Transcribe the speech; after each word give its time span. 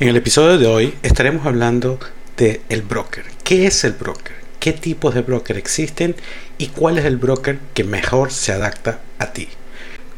En 0.00 0.08
el 0.08 0.16
episodio 0.16 0.56
de 0.56 0.66
hoy 0.66 0.94
estaremos 1.02 1.44
hablando 1.44 1.98
de 2.38 2.62
el 2.70 2.80
broker. 2.80 3.22
¿Qué 3.44 3.66
es 3.66 3.84
el 3.84 3.92
broker? 3.92 4.34
¿Qué 4.58 4.72
tipos 4.72 5.14
de 5.14 5.20
broker 5.20 5.58
existen? 5.58 6.16
¿Y 6.56 6.68
cuál 6.68 6.96
es 6.96 7.04
el 7.04 7.18
broker 7.18 7.58
que 7.74 7.84
mejor 7.84 8.32
se 8.32 8.52
adapta 8.52 9.00
a 9.18 9.34
ti? 9.34 9.46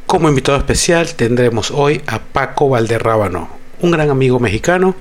Como 0.06 0.28
invitado 0.28 0.56
especial 0.56 1.12
tendremos 1.14 1.72
hoy 1.72 2.00
a 2.06 2.20
Paco 2.20 2.68
Valderrábano, 2.68 3.48
un 3.80 3.90
gran 3.90 4.08
amigo 4.08 4.38
mexicano, 4.38 4.94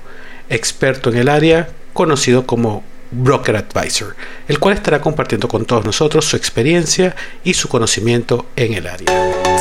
experto 0.48 1.10
en 1.10 1.18
el 1.18 1.28
área, 1.28 1.68
conocido 1.92 2.44
como 2.44 2.82
Broker 3.12 3.54
Advisor, 3.54 4.16
el 4.48 4.58
cual 4.58 4.74
estará 4.74 5.00
compartiendo 5.00 5.46
con 5.46 5.64
todos 5.64 5.84
nosotros 5.84 6.24
su 6.24 6.36
experiencia 6.36 7.14
y 7.44 7.54
su 7.54 7.68
conocimiento 7.68 8.46
en 8.56 8.74
el 8.74 8.88
área. 8.88 9.51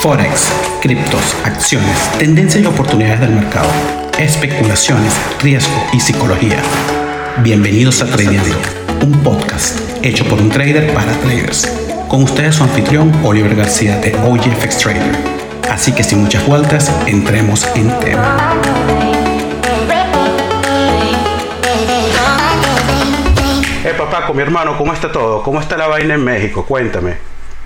Forex, 0.00 0.52
criptos, 0.80 1.36
acciones, 1.42 2.08
tendencias 2.18 2.62
y 2.62 2.66
oportunidades 2.66 3.18
del 3.18 3.30
mercado, 3.30 3.68
especulaciones, 4.16 5.12
riesgo 5.42 5.74
y 5.92 5.98
psicología. 5.98 6.62
Bienvenidos 7.38 8.00
a 8.02 8.06
Tradeando, 8.06 8.54
un 9.02 9.12
podcast 9.24 9.80
hecho 10.04 10.24
por 10.26 10.40
un 10.40 10.50
trader 10.50 10.94
para 10.94 11.12
traders. 11.14 11.66
Con 12.06 12.22
ustedes 12.22 12.54
su 12.54 12.62
anfitrión 12.62 13.12
Oliver 13.24 13.56
García 13.56 13.98
de 13.98 14.14
OGFX 14.14 14.78
Trader. 14.78 15.16
Así 15.68 15.92
que 15.92 16.04
sin 16.04 16.22
muchas 16.22 16.46
vueltas, 16.46 16.92
entremos 17.06 17.66
en 17.74 17.88
tema. 17.98 18.54
Eh, 23.84 23.94
papá, 23.98 24.26
con 24.26 24.36
mi 24.36 24.42
hermano, 24.42 24.78
¿cómo 24.78 24.92
está 24.92 25.10
todo? 25.10 25.42
¿Cómo 25.42 25.60
está 25.60 25.76
la 25.76 25.88
vaina 25.88 26.14
en 26.14 26.22
México? 26.22 26.64
Cuéntame. 26.64 27.14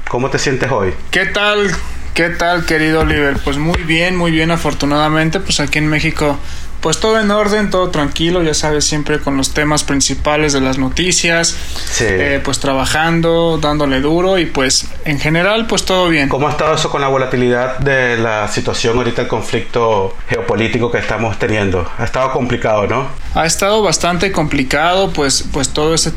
¿Cómo 0.08 0.30
te 0.30 0.38
sientes 0.38 0.70
hoy? 0.70 0.94
¿Qué 1.10 1.26
tal? 1.26 1.70
¿Qué 2.14 2.28
tal, 2.28 2.66
querido 2.66 3.00
Oliver? 3.00 3.38
Pues 3.42 3.56
muy 3.56 3.82
bien, 3.84 4.16
muy 4.16 4.30
bien, 4.32 4.50
afortunadamente, 4.50 5.40
pues 5.40 5.60
aquí 5.60 5.78
en 5.78 5.88
México, 5.88 6.38
pues 6.82 7.00
todo 7.00 7.18
en 7.18 7.30
orden, 7.30 7.70
todo 7.70 7.88
tranquilo, 7.88 8.42
ya 8.42 8.52
sabes, 8.52 8.84
siempre 8.84 9.18
con 9.18 9.38
los 9.38 9.54
temas 9.54 9.82
principales 9.82 10.52
de 10.52 10.60
las 10.60 10.76
noticias, 10.76 11.56
sí. 11.90 12.04
Eh, 12.06 12.40
pues 12.44 12.58
trabajando, 12.58 13.58
dándole 13.62 14.02
duro 14.02 14.36
y 14.36 14.44
pues 14.44 14.88
en 15.06 15.20
general, 15.20 15.66
pues 15.66 15.86
todo 15.86 16.10
bien. 16.10 16.28
¿Cómo 16.28 16.48
ha 16.48 16.50
estado 16.50 16.74
eso 16.74 16.90
con 16.90 17.00
la 17.00 17.08
volatilidad 17.08 17.78
de 17.78 18.18
la 18.18 18.46
situación 18.48 18.98
ahorita, 18.98 19.22
el 19.22 19.28
conflicto 19.28 20.14
geopolítico 20.28 20.92
que 20.92 20.98
estamos 20.98 21.38
teniendo? 21.38 21.90
Ha 21.96 22.04
estado 22.04 22.30
complicado, 22.32 22.86
¿no? 22.86 23.06
Ha 23.34 23.46
estado 23.46 23.80
bastante 23.80 24.32
complicado, 24.32 25.14
pues, 25.14 25.46
pues 25.50 25.70
todos 25.70 26.12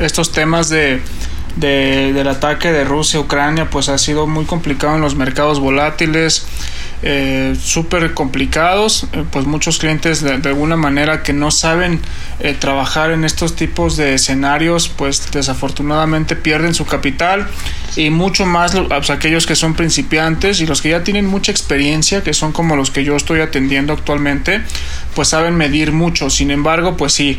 estos 0.00 0.32
temas 0.32 0.70
de 0.70 1.02
de, 1.56 2.12
del 2.12 2.28
ataque 2.28 2.72
de 2.72 2.84
Rusia 2.84 3.18
a 3.18 3.22
Ucrania 3.22 3.70
pues 3.70 3.88
ha 3.88 3.98
sido 3.98 4.26
muy 4.26 4.44
complicado 4.44 4.96
en 4.96 5.00
los 5.00 5.14
mercados 5.14 5.60
volátiles 5.60 6.46
eh, 7.06 7.54
súper 7.62 8.14
complicados, 8.14 9.06
eh, 9.12 9.24
pues 9.30 9.44
muchos 9.44 9.76
clientes 9.76 10.22
de, 10.22 10.48
alguna 10.48 10.76
manera 10.76 11.22
que 11.22 11.34
no 11.34 11.50
saben 11.50 12.00
eh, 12.40 12.56
trabajar 12.58 13.10
en 13.10 13.26
estos 13.26 13.56
tipos 13.56 13.98
de 13.98 14.14
escenarios, 14.14 14.88
pues 14.88 15.30
desafortunadamente 15.30 16.34
pierden 16.34 16.72
su 16.72 16.86
capital 16.86 17.46
y 17.94 18.08
mucho 18.08 18.46
más 18.46 18.74
pues, 18.74 19.10
aquellos 19.10 19.46
que 19.46 19.54
son 19.54 19.74
principiantes 19.74 20.62
y 20.62 20.66
los 20.66 20.80
que 20.80 20.88
ya 20.88 21.04
tienen 21.04 21.26
mucha 21.26 21.52
experiencia, 21.52 22.22
que 22.22 22.32
son 22.32 22.52
como 22.52 22.74
los 22.74 22.90
que 22.90 23.04
yo 23.04 23.16
estoy 23.16 23.40
atendiendo 23.40 23.92
actualmente, 23.92 24.62
pues 25.14 25.28
saben 25.28 25.56
medir 25.56 25.92
mucho. 25.92 26.30
Sin 26.30 26.50
embargo, 26.50 26.96
pues 26.96 27.12
sí, 27.12 27.38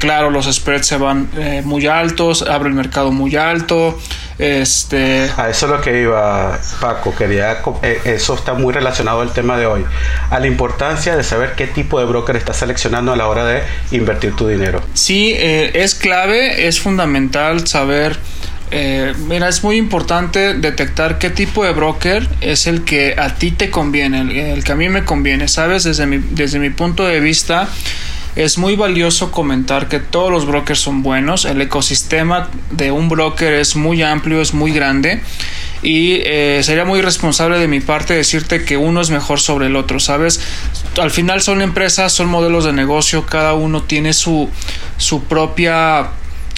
claro, 0.00 0.30
los 0.30 0.52
spreads 0.52 0.88
se 0.88 0.96
van 0.96 1.30
muy 1.64 1.86
altos, 1.86 2.42
abre 2.42 2.68
el 2.68 2.74
mercado 2.74 3.12
muy 3.12 3.36
alto. 3.36 4.00
Este... 4.40 5.30
A 5.36 5.50
eso 5.50 5.66
es 5.66 5.72
lo 5.72 5.82
que 5.82 6.00
iba 6.00 6.58
Paco, 6.80 7.14
quería, 7.14 7.60
eso 8.04 8.34
está 8.34 8.54
muy 8.54 8.72
relacionado 8.72 9.20
al 9.20 9.34
tema 9.34 9.58
de 9.58 9.66
hoy, 9.66 9.84
a 10.30 10.40
la 10.40 10.46
importancia 10.46 11.14
de 11.14 11.22
saber 11.22 11.52
qué 11.56 11.66
tipo 11.66 11.98
de 11.98 12.06
broker 12.06 12.36
estás 12.36 12.56
seleccionando 12.56 13.12
a 13.12 13.16
la 13.16 13.28
hora 13.28 13.44
de 13.44 13.62
invertir 13.90 14.34
tu 14.34 14.48
dinero. 14.48 14.82
Sí, 14.94 15.34
eh, 15.36 15.72
es 15.74 15.94
clave, 15.94 16.66
es 16.66 16.80
fundamental 16.80 17.66
saber... 17.66 18.16
Eh, 18.72 19.12
mira, 19.26 19.48
es 19.48 19.64
muy 19.64 19.76
importante 19.76 20.54
detectar 20.54 21.18
qué 21.18 21.28
tipo 21.28 21.64
de 21.64 21.72
broker 21.72 22.28
es 22.40 22.68
el 22.68 22.84
que 22.84 23.16
a 23.18 23.34
ti 23.34 23.50
te 23.50 23.68
conviene, 23.68 24.52
el, 24.52 24.62
que 24.62 24.72
a 24.72 24.76
mí 24.76 24.88
me 24.88 25.04
conviene, 25.04 25.48
¿sabes? 25.48 25.82
Desde 25.82 26.06
mi, 26.06 26.18
desde 26.18 26.60
mi 26.60 26.70
punto 26.70 27.04
de 27.04 27.18
vista, 27.18 27.68
es 28.36 28.58
muy 28.58 28.76
valioso 28.76 29.32
comentar 29.32 29.88
que 29.88 29.98
todos 29.98 30.30
los 30.30 30.46
brokers 30.46 30.80
son 30.80 31.02
buenos, 31.02 31.44
el 31.44 31.60
ecosistema 31.60 32.48
de 32.70 32.90
un 32.92 33.08
broker 33.08 33.54
es 33.54 33.76
muy 33.76 34.02
amplio, 34.02 34.40
es 34.40 34.54
muy 34.54 34.72
grande 34.72 35.20
y 35.82 36.20
eh, 36.24 36.60
sería 36.62 36.84
muy 36.84 37.00
responsable 37.00 37.58
de 37.58 37.66
mi 37.66 37.80
parte 37.80 38.14
decirte 38.14 38.64
que 38.64 38.76
uno 38.76 39.00
es 39.00 39.10
mejor 39.10 39.40
sobre 39.40 39.66
el 39.66 39.76
otro, 39.76 39.98
¿sabes? 39.98 40.40
Al 41.00 41.10
final 41.10 41.40
son 41.40 41.62
empresas, 41.62 42.12
son 42.12 42.28
modelos 42.28 42.64
de 42.64 42.72
negocio, 42.72 43.26
cada 43.26 43.54
uno 43.54 43.82
tiene 43.82 44.12
su, 44.12 44.48
su 44.98 45.24
propia 45.24 46.10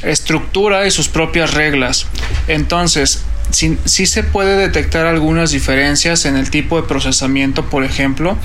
estructura 0.03 0.87
y 0.87 0.91
sus 0.91 1.09
propias 1.09 1.55
reglas. 1.55 2.07
Entonces, 2.49 3.25
sí, 3.53 4.07
se 4.07 4.23
puede 4.23 4.57
detectar 4.57 5.07
algunas 5.07 5.51
diferencias 5.51 6.25
en 6.25 6.37
el 6.37 6.51
tipo 6.51 6.81
de 6.81 6.89
procesamiento, 6.89 7.67
por 7.67 7.85
ejemplo, 7.85 8.37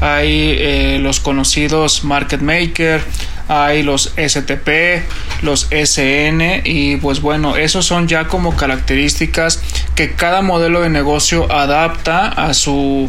hay 0.00 0.56
eh, 0.58 0.98
los 1.00 1.20
conocidos 1.20 2.04
market 2.04 2.40
maker, 2.40 3.00
hay 3.48 3.82
los 3.82 4.12
STP, 4.16 5.02
los 5.42 5.68
SN 5.70 6.62
y 6.64 6.96
pues 6.96 7.20
bueno, 7.20 7.56
esos 7.56 7.86
son 7.86 8.08
ya 8.08 8.26
como 8.26 8.56
características 8.56 9.62
que 9.94 10.12
cada 10.12 10.42
modelo 10.42 10.80
de 10.82 10.90
negocio 10.90 11.50
adapta 11.52 12.28
a 12.28 12.54
su 12.54 13.08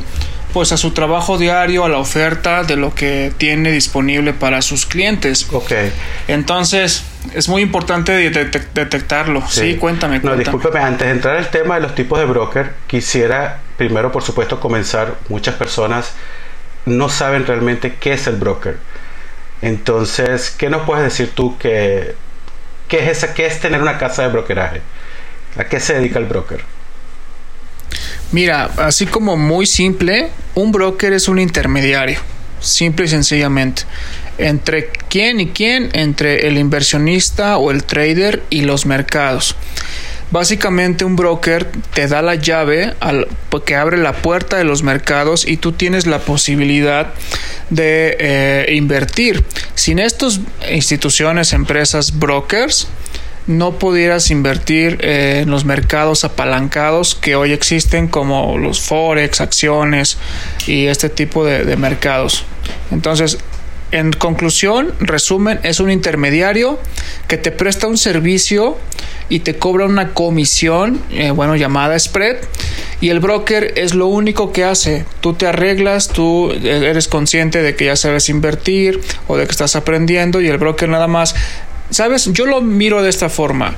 pues 0.53 0.71
a 0.71 0.77
su 0.77 0.91
trabajo 0.91 1.37
diario, 1.37 1.85
a 1.85 1.89
la 1.89 1.97
oferta 1.97 2.63
de 2.63 2.75
lo 2.75 2.95
que 2.95 3.31
tiene 3.37 3.71
disponible 3.71 4.33
para 4.33 4.61
sus 4.61 4.85
clientes. 4.85 5.47
Ok. 5.51 5.71
Entonces, 6.27 7.03
es 7.33 7.49
muy 7.49 7.61
importante 7.61 8.13
detectarlo. 8.13 9.43
Sí, 9.47 9.75
cuéntame, 9.75 10.19
No, 10.19 10.35
discúlpeme, 10.35 10.79
antes 10.79 11.07
de 11.07 11.13
entrar 11.13 11.37
al 11.37 11.49
tema 11.49 11.75
de 11.75 11.81
los 11.81 11.95
tipos 11.95 12.19
de 12.19 12.25
broker, 12.25 12.73
quisiera 12.87 13.59
primero, 13.77 14.11
por 14.11 14.23
supuesto, 14.23 14.59
comenzar. 14.59 15.15
Muchas 15.29 15.55
personas 15.55 16.13
no 16.85 17.09
saben 17.09 17.45
realmente 17.45 17.95
qué 17.99 18.13
es 18.13 18.27
el 18.27 18.37
broker. 18.37 18.77
Entonces, 19.61 20.51
¿qué 20.51 20.69
nos 20.69 20.83
puedes 20.83 21.03
decir 21.03 21.31
tú 21.33 21.57
que 21.57 22.15
qué 22.87 22.99
es 22.99 23.17
esa, 23.17 23.33
qué 23.33 23.45
es 23.45 23.59
tener 23.59 23.81
una 23.81 23.97
casa 23.97 24.23
de 24.23 24.29
brokeraje? 24.29 24.81
¿A 25.57 25.65
qué 25.65 25.79
se 25.79 25.95
dedica 25.95 26.19
el 26.19 26.25
broker? 26.25 26.63
Mira, 28.31 28.69
así 28.77 29.05
como 29.05 29.37
muy 29.37 29.65
simple, 29.65 30.29
un 30.55 30.71
broker 30.71 31.13
es 31.13 31.27
un 31.27 31.39
intermediario, 31.39 32.19
simple 32.59 33.05
y 33.05 33.09
sencillamente. 33.09 33.83
¿Entre 34.37 34.89
quién 35.09 35.39
y 35.39 35.47
quién? 35.47 35.89
Entre 35.93 36.47
el 36.47 36.57
inversionista 36.57 37.57
o 37.57 37.71
el 37.71 37.83
trader 37.83 38.43
y 38.49 38.61
los 38.61 38.85
mercados. 38.85 39.55
Básicamente 40.29 41.05
un 41.05 41.15
broker 41.15 41.71
te 41.93 42.07
da 42.07 42.21
la 42.21 42.35
llave 42.35 42.93
al, 42.99 43.27
que 43.65 43.75
abre 43.75 43.97
la 43.97 44.11
puerta 44.11 44.57
de 44.57 44.65
los 44.65 44.83
mercados 44.83 45.47
y 45.47 45.55
tú 45.55 45.71
tienes 45.71 46.05
la 46.05 46.19
posibilidad 46.19 47.13
de 47.69 48.17
eh, 48.19 48.75
invertir. 48.75 49.45
Sin 49.73 49.99
estas 49.99 50.41
instituciones, 50.69 51.53
empresas, 51.53 52.19
brokers, 52.19 52.89
no 53.47 53.79
pudieras 53.79 54.29
invertir 54.29 54.99
eh, 55.01 55.39
en 55.43 55.49
los 55.49 55.65
mercados 55.65 56.23
apalancados 56.23 57.15
que 57.15 57.35
hoy 57.35 57.53
existen 57.53 58.07
como 58.07 58.57
los 58.57 58.81
forex, 58.81 59.41
acciones 59.41 60.17
y 60.67 60.87
este 60.87 61.09
tipo 61.09 61.45
de 61.45 61.75
mercados. 61.77 62.43
Entonces, 62.91 63.37
en 63.91 64.11
conclusión, 64.11 64.93
resumen, 64.99 65.61
es 65.63 65.79
un 65.79 65.89
intermediario 65.89 66.77
que 67.29 67.37
te 67.37 67.51
presta 67.51 67.87
un 67.87 67.97
servicio 67.97 68.77
y 69.29 69.39
te 69.39 69.55
cobra 69.57 69.85
una 69.85 70.13
comisión, 70.13 71.01
eh, 71.11 71.31
bueno, 71.31 71.55
llamada 71.55 71.97
spread. 71.97 72.37
Y 72.99 73.09
el 73.09 73.19
broker 73.19 73.73
es 73.77 73.93
lo 73.93 74.07
único 74.07 74.51
que 74.51 74.63
hace. 74.63 75.05
Tú 75.21 75.33
te 75.33 75.45
arreglas, 75.45 76.09
tú 76.09 76.51
eres 76.51 77.07
consciente 77.07 77.61
de 77.61 77.75
que 77.75 77.85
ya 77.85 77.95
sabes 77.95 78.27
invertir 78.27 78.99
o 79.27 79.37
de 79.37 79.45
que 79.45 79.51
estás 79.51 79.75
aprendiendo 79.75 80.41
y 80.41 80.47
el 80.47 80.57
broker 80.57 80.89
nada 80.89 81.07
más, 81.07 81.35
¿sabes? 81.89 82.31
Yo 82.33 82.45
lo 82.45 82.61
miro 82.61 83.01
de 83.01 83.09
esta 83.09 83.29
forma. 83.29 83.75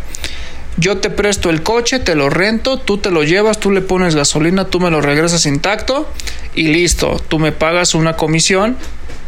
Yo 0.78 1.00
te 1.00 1.10
presto 1.10 1.50
el 1.50 1.62
coche, 1.62 2.00
te 2.00 2.16
lo 2.16 2.30
rento, 2.30 2.80
tú 2.80 2.98
te 2.98 3.12
lo 3.12 3.24
llevas, 3.24 3.60
tú 3.60 3.72
le 3.72 3.82
pones 3.82 4.16
gasolina, 4.16 4.66
tú 4.66 4.80
me 4.80 4.90
lo 4.90 5.02
regresas 5.02 5.46
intacto 5.46 6.10
y 6.56 6.68
listo. 6.68 7.22
Tú 7.28 7.38
me 7.38 7.52
pagas 7.52 7.96
una 7.96 8.16
comisión 8.16 8.78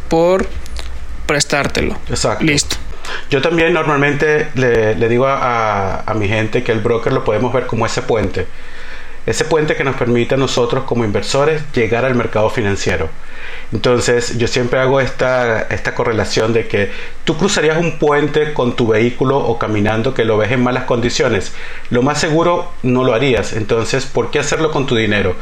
por 0.08 0.48
prestártelo. 1.26 1.98
Exacto. 2.08 2.44
Listo. 2.44 2.76
Yo 3.30 3.42
también 3.42 3.72
normalmente 3.72 4.48
le, 4.54 5.08
digo 5.08 5.26
a, 5.26 6.04
mi 6.16 6.28
gente 6.28 6.62
que 6.62 6.72
el 6.72 6.80
broker 6.80 7.12
lo 7.12 7.24
podemos 7.24 7.52
ver 7.52 7.66
como 7.66 7.84
ese 7.86 8.02
puente. 8.02 8.46
Ese 9.26 9.44
puente 9.44 9.76
que 9.76 9.84
nos 9.84 9.96
permite 9.96 10.34
a 10.34 10.38
nosotros 10.38 10.84
como 10.84 11.04
inversores 11.04 11.62
llegar 11.72 12.04
al 12.04 12.14
mercado 12.14 12.50
financiero. 12.50 13.08
Entonces 13.72 14.36
yo 14.38 14.48
siempre 14.48 14.80
hago 14.80 15.00
esta, 15.00 15.62
esta 15.62 15.94
correlación 15.94 16.52
de 16.52 16.66
que 16.66 16.90
tú 17.24 17.36
cruzarías 17.36 17.78
un 17.78 17.98
puente 17.98 18.52
con 18.52 18.74
tu 18.74 18.88
vehículo 18.88 19.38
o 19.38 19.58
caminando 19.58 20.14
que 20.14 20.24
lo 20.24 20.36
ves 20.36 20.50
en 20.52 20.62
malas 20.62 20.84
condiciones. 20.84 21.52
Lo 21.90 22.02
más 22.02 22.20
seguro 22.20 22.72
no 22.82 23.04
lo 23.04 23.14
harías. 23.14 23.52
Entonces, 23.52 24.06
¿por 24.06 24.30
qué 24.30 24.40
hacerlo 24.40 24.70
con 24.70 24.86
tu 24.86 24.96
dinero? 24.96 25.36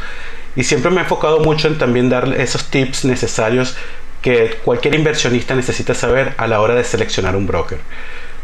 Y 0.57 0.65
siempre 0.65 0.91
me 0.91 0.99
he 0.99 1.03
enfocado 1.03 1.41
mucho 1.41 1.69
en 1.69 1.79
también 1.79 2.09
dar 2.09 2.35
esos 2.39 2.67
tips 2.67 3.05
necesarios 3.05 3.77
que 4.21 4.59
cualquier 4.65 4.95
inversionista 4.95 5.55
necesita 5.55 5.95
saber 5.95 6.35
a 6.37 6.47
la 6.47 6.61
hora 6.61 6.75
de 6.75 6.85
seleccionar 6.85 7.37
un 7.37 7.47
broker 7.47 7.79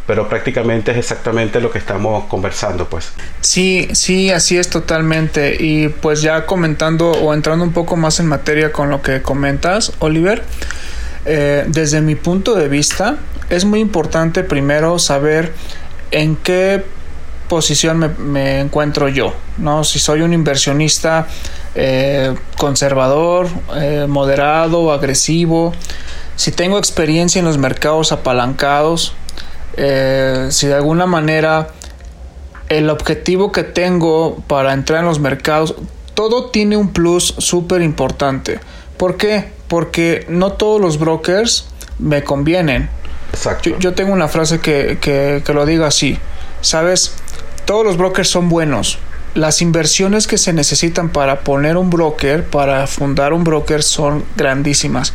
pero 0.06 0.28
prácticamente 0.28 0.92
es 0.92 0.98
exactamente 0.98 1.60
lo 1.60 1.70
que 1.70 1.78
estamos 1.78 2.24
conversando, 2.26 2.88
pues. 2.88 3.12
Sí, 3.40 3.88
sí, 3.92 4.30
así 4.30 4.56
es 4.56 4.70
totalmente. 4.70 5.56
Y 5.58 5.88
pues 5.88 6.22
ya 6.22 6.46
comentando 6.46 7.10
o 7.10 7.34
entrando 7.34 7.64
un 7.64 7.72
poco 7.72 7.96
más 7.96 8.20
en 8.20 8.26
materia 8.26 8.72
con 8.72 8.88
lo 8.88 9.02
que 9.02 9.20
comentas, 9.20 9.92
Oliver, 9.98 10.44
eh, 11.24 11.64
desde 11.66 12.00
mi 12.00 12.14
punto 12.14 12.54
de 12.54 12.68
vista, 12.68 13.16
es 13.50 13.64
muy 13.64 13.80
importante 13.80 14.44
primero 14.44 14.98
saber 15.00 15.52
en 16.12 16.36
qué 16.36 16.84
posición 17.48 18.14
me, 18.18 18.60
encuentro 18.60 19.08
yo, 19.08 19.34
¿no? 19.58 19.84
Si 19.84 19.98
soy 19.98 20.22
un 20.22 20.32
inversionista 20.32 21.26
eh, 21.74 22.34
conservador, 22.56 23.48
eh, 23.76 24.06
moderado, 24.08 24.92
agresivo, 24.92 25.72
si 26.36 26.52
tengo 26.52 26.78
experiencia 26.78 27.38
en 27.38 27.44
los 27.44 27.58
mercados 27.58 28.12
apalancados, 28.12 29.14
eh, 29.76 30.49
si 30.50 30.67
de 30.67 30.75
alguna 30.75 31.06
manera 31.06 31.69
el 32.69 32.90
objetivo 32.90 33.52
que 33.52 33.62
tengo 33.62 34.43
para 34.46 34.73
entrar 34.73 35.00
en 35.00 35.06
los 35.06 35.20
mercados, 35.20 35.75
todo 36.14 36.46
tiene 36.46 36.76
un 36.76 36.93
plus 36.93 37.34
súper 37.38 37.82
importante. 37.82 38.58
¿Por 38.96 39.17
qué? 39.17 39.50
Porque 39.69 40.25
no 40.28 40.52
todos 40.52 40.81
los 40.81 40.99
brokers 40.99 41.69
me 41.99 42.25
convienen. 42.25 42.88
Yo, 43.78 43.94
tengo 43.94 44.12
una 44.12 44.28
frase 44.28 44.61
que, 44.61 44.99
que, 45.00 45.43
que 45.44 45.52
lo 45.52 45.67
diga 45.67 45.88
así. 45.88 46.19
¿Sabes? 46.62 47.12
Todos 47.67 47.84
los 47.84 47.99
brokers 47.99 48.28
son 48.31 48.49
buenos. 48.49 48.99
Las 49.34 49.61
inversiones 49.61 50.26
que 50.26 50.38
se 50.38 50.55
necesitan 50.55 51.11
para 51.11 51.40
poner 51.40 51.76
un 51.76 51.90
broker, 51.90 52.44
para 52.44 52.87
fundar 52.87 53.34
un 53.34 53.44
broker, 53.44 53.82
son 53.82 54.25
grandísimas. 54.37 55.12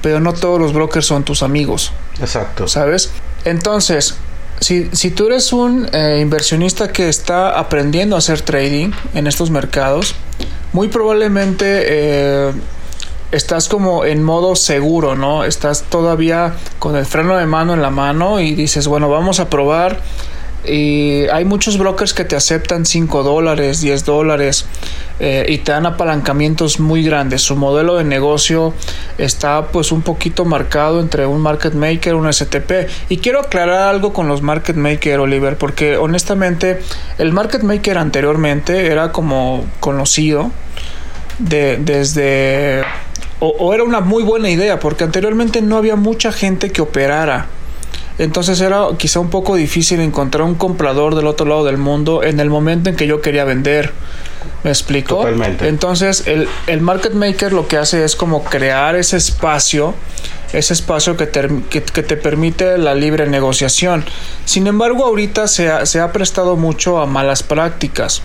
Pero 0.00 0.20
no 0.20 0.32
todos 0.32 0.60
los 0.60 0.72
brokers 0.72 1.06
son 1.06 1.24
tus 1.24 1.42
amigos. 1.42 1.92
Exacto. 2.20 2.68
¿Sabes? 2.68 3.10
Entonces, 3.44 4.16
si, 4.60 4.88
si 4.92 5.10
tú 5.10 5.26
eres 5.26 5.52
un 5.52 5.88
eh, 5.92 6.18
inversionista 6.20 6.92
que 6.92 7.08
está 7.08 7.58
aprendiendo 7.58 8.16
a 8.16 8.20
hacer 8.20 8.42
trading 8.42 8.90
en 9.14 9.26
estos 9.26 9.50
mercados, 9.50 10.14
muy 10.72 10.88
probablemente 10.88 11.64
eh, 11.66 12.52
estás 13.32 13.68
como 13.68 14.04
en 14.04 14.22
modo 14.22 14.54
seguro, 14.54 15.16
¿no? 15.16 15.44
Estás 15.44 15.82
todavía 15.84 16.54
con 16.78 16.96
el 16.96 17.06
freno 17.06 17.36
de 17.36 17.46
mano 17.46 17.74
en 17.74 17.82
la 17.82 17.90
mano 17.90 18.40
y 18.40 18.54
dices, 18.54 18.86
bueno, 18.86 19.08
vamos 19.08 19.40
a 19.40 19.50
probar 19.50 20.00
y 20.64 21.26
hay 21.32 21.44
muchos 21.44 21.76
brokers 21.76 22.14
que 22.14 22.24
te 22.24 22.36
aceptan 22.36 22.86
5 22.86 23.24
dólares, 23.24 23.80
10 23.80 24.04
dólares 24.04 24.64
eh, 25.18 25.44
y 25.48 25.58
te 25.58 25.72
dan 25.72 25.86
apalancamientos 25.86 26.78
muy 26.78 27.02
grandes. 27.02 27.42
Su 27.42 27.56
modelo 27.56 27.96
de 27.96 28.04
negocio 28.04 28.72
está 29.18 29.66
pues 29.68 29.90
un 29.90 30.02
poquito 30.02 30.44
marcado 30.44 31.00
entre 31.00 31.26
un 31.26 31.40
market 31.40 31.74
maker, 31.74 32.14
un 32.14 32.32
STP. 32.32 32.88
Y 33.08 33.18
quiero 33.18 33.40
aclarar 33.40 33.88
algo 33.88 34.12
con 34.12 34.28
los 34.28 34.42
market 34.42 34.76
maker, 34.76 35.18
Oliver, 35.18 35.58
porque 35.58 35.96
honestamente 35.96 36.80
el 37.18 37.32
market 37.32 37.62
maker 37.62 37.98
anteriormente 37.98 38.86
era 38.86 39.10
como 39.10 39.64
conocido 39.80 40.52
de, 41.40 41.76
desde... 41.78 42.84
o 43.40 43.74
era 43.74 43.82
una 43.82 44.00
muy 44.00 44.22
buena 44.22 44.48
idea, 44.48 44.78
porque 44.78 45.02
anteriormente 45.02 45.60
no 45.60 45.76
había 45.76 45.96
mucha 45.96 46.30
gente 46.30 46.70
que 46.70 46.82
operara 46.82 47.48
entonces 48.18 48.60
era 48.60 48.86
quizá 48.98 49.20
un 49.20 49.30
poco 49.30 49.56
difícil 49.56 50.00
encontrar 50.00 50.44
un 50.44 50.54
comprador 50.54 51.14
del 51.14 51.26
otro 51.26 51.46
lado 51.46 51.64
del 51.64 51.78
mundo 51.78 52.22
en 52.22 52.40
el 52.40 52.50
momento 52.50 52.90
en 52.90 52.96
que 52.96 53.06
yo 53.06 53.20
quería 53.20 53.44
vender. 53.44 53.92
¿Me 54.64 54.70
explico? 54.70 55.16
Totalmente. 55.16 55.68
Entonces 55.68 56.26
el, 56.26 56.48
el 56.66 56.80
market 56.80 57.14
maker 57.14 57.52
lo 57.52 57.66
que 57.66 57.76
hace 57.76 58.04
es 58.04 58.14
como 58.14 58.44
crear 58.44 58.94
ese 58.96 59.16
espacio, 59.16 59.94
ese 60.52 60.72
espacio 60.72 61.16
que 61.16 61.26
te, 61.26 61.48
que, 61.68 61.80
te 61.80 62.16
permite 62.16 62.78
la 62.78 62.94
libre 62.94 63.26
negociación. 63.28 64.04
Sin 64.44 64.66
embargo, 64.66 65.04
ahorita 65.04 65.48
se 65.48 65.70
ha, 65.70 65.86
se 65.86 66.00
ha 66.00 66.12
prestado 66.12 66.56
mucho 66.56 67.00
a 67.00 67.06
malas 67.06 67.42
prácticas. 67.42 68.22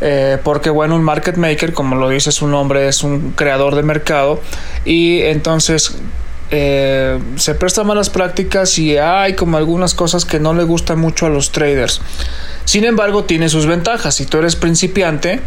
Eh, 0.00 0.38
porque 0.44 0.70
bueno, 0.70 0.94
un 0.94 1.02
market 1.02 1.36
maker, 1.36 1.72
como 1.72 1.96
lo 1.96 2.08
dice 2.08 2.30
su 2.30 2.46
nombre, 2.46 2.88
es 2.88 3.02
un 3.02 3.32
creador 3.32 3.74
de 3.74 3.82
mercado 3.82 4.40
y 4.84 5.22
entonces 5.22 5.96
eh, 6.50 7.18
se 7.36 7.54
presta 7.54 7.84
malas 7.84 8.10
prácticas 8.10 8.78
y 8.78 8.96
hay 8.96 9.34
como 9.34 9.56
algunas 9.56 9.94
cosas 9.94 10.24
que 10.24 10.38
no 10.38 10.54
le 10.54 10.64
gustan 10.64 10.98
mucho 10.98 11.26
a 11.26 11.28
los 11.28 11.50
traders. 11.50 12.00
Sin 12.64 12.84
embargo, 12.84 13.24
tiene 13.24 13.48
sus 13.48 13.66
ventajas. 13.66 14.14
Si 14.14 14.26
tú 14.26 14.38
eres 14.38 14.56
principiante, 14.56 15.40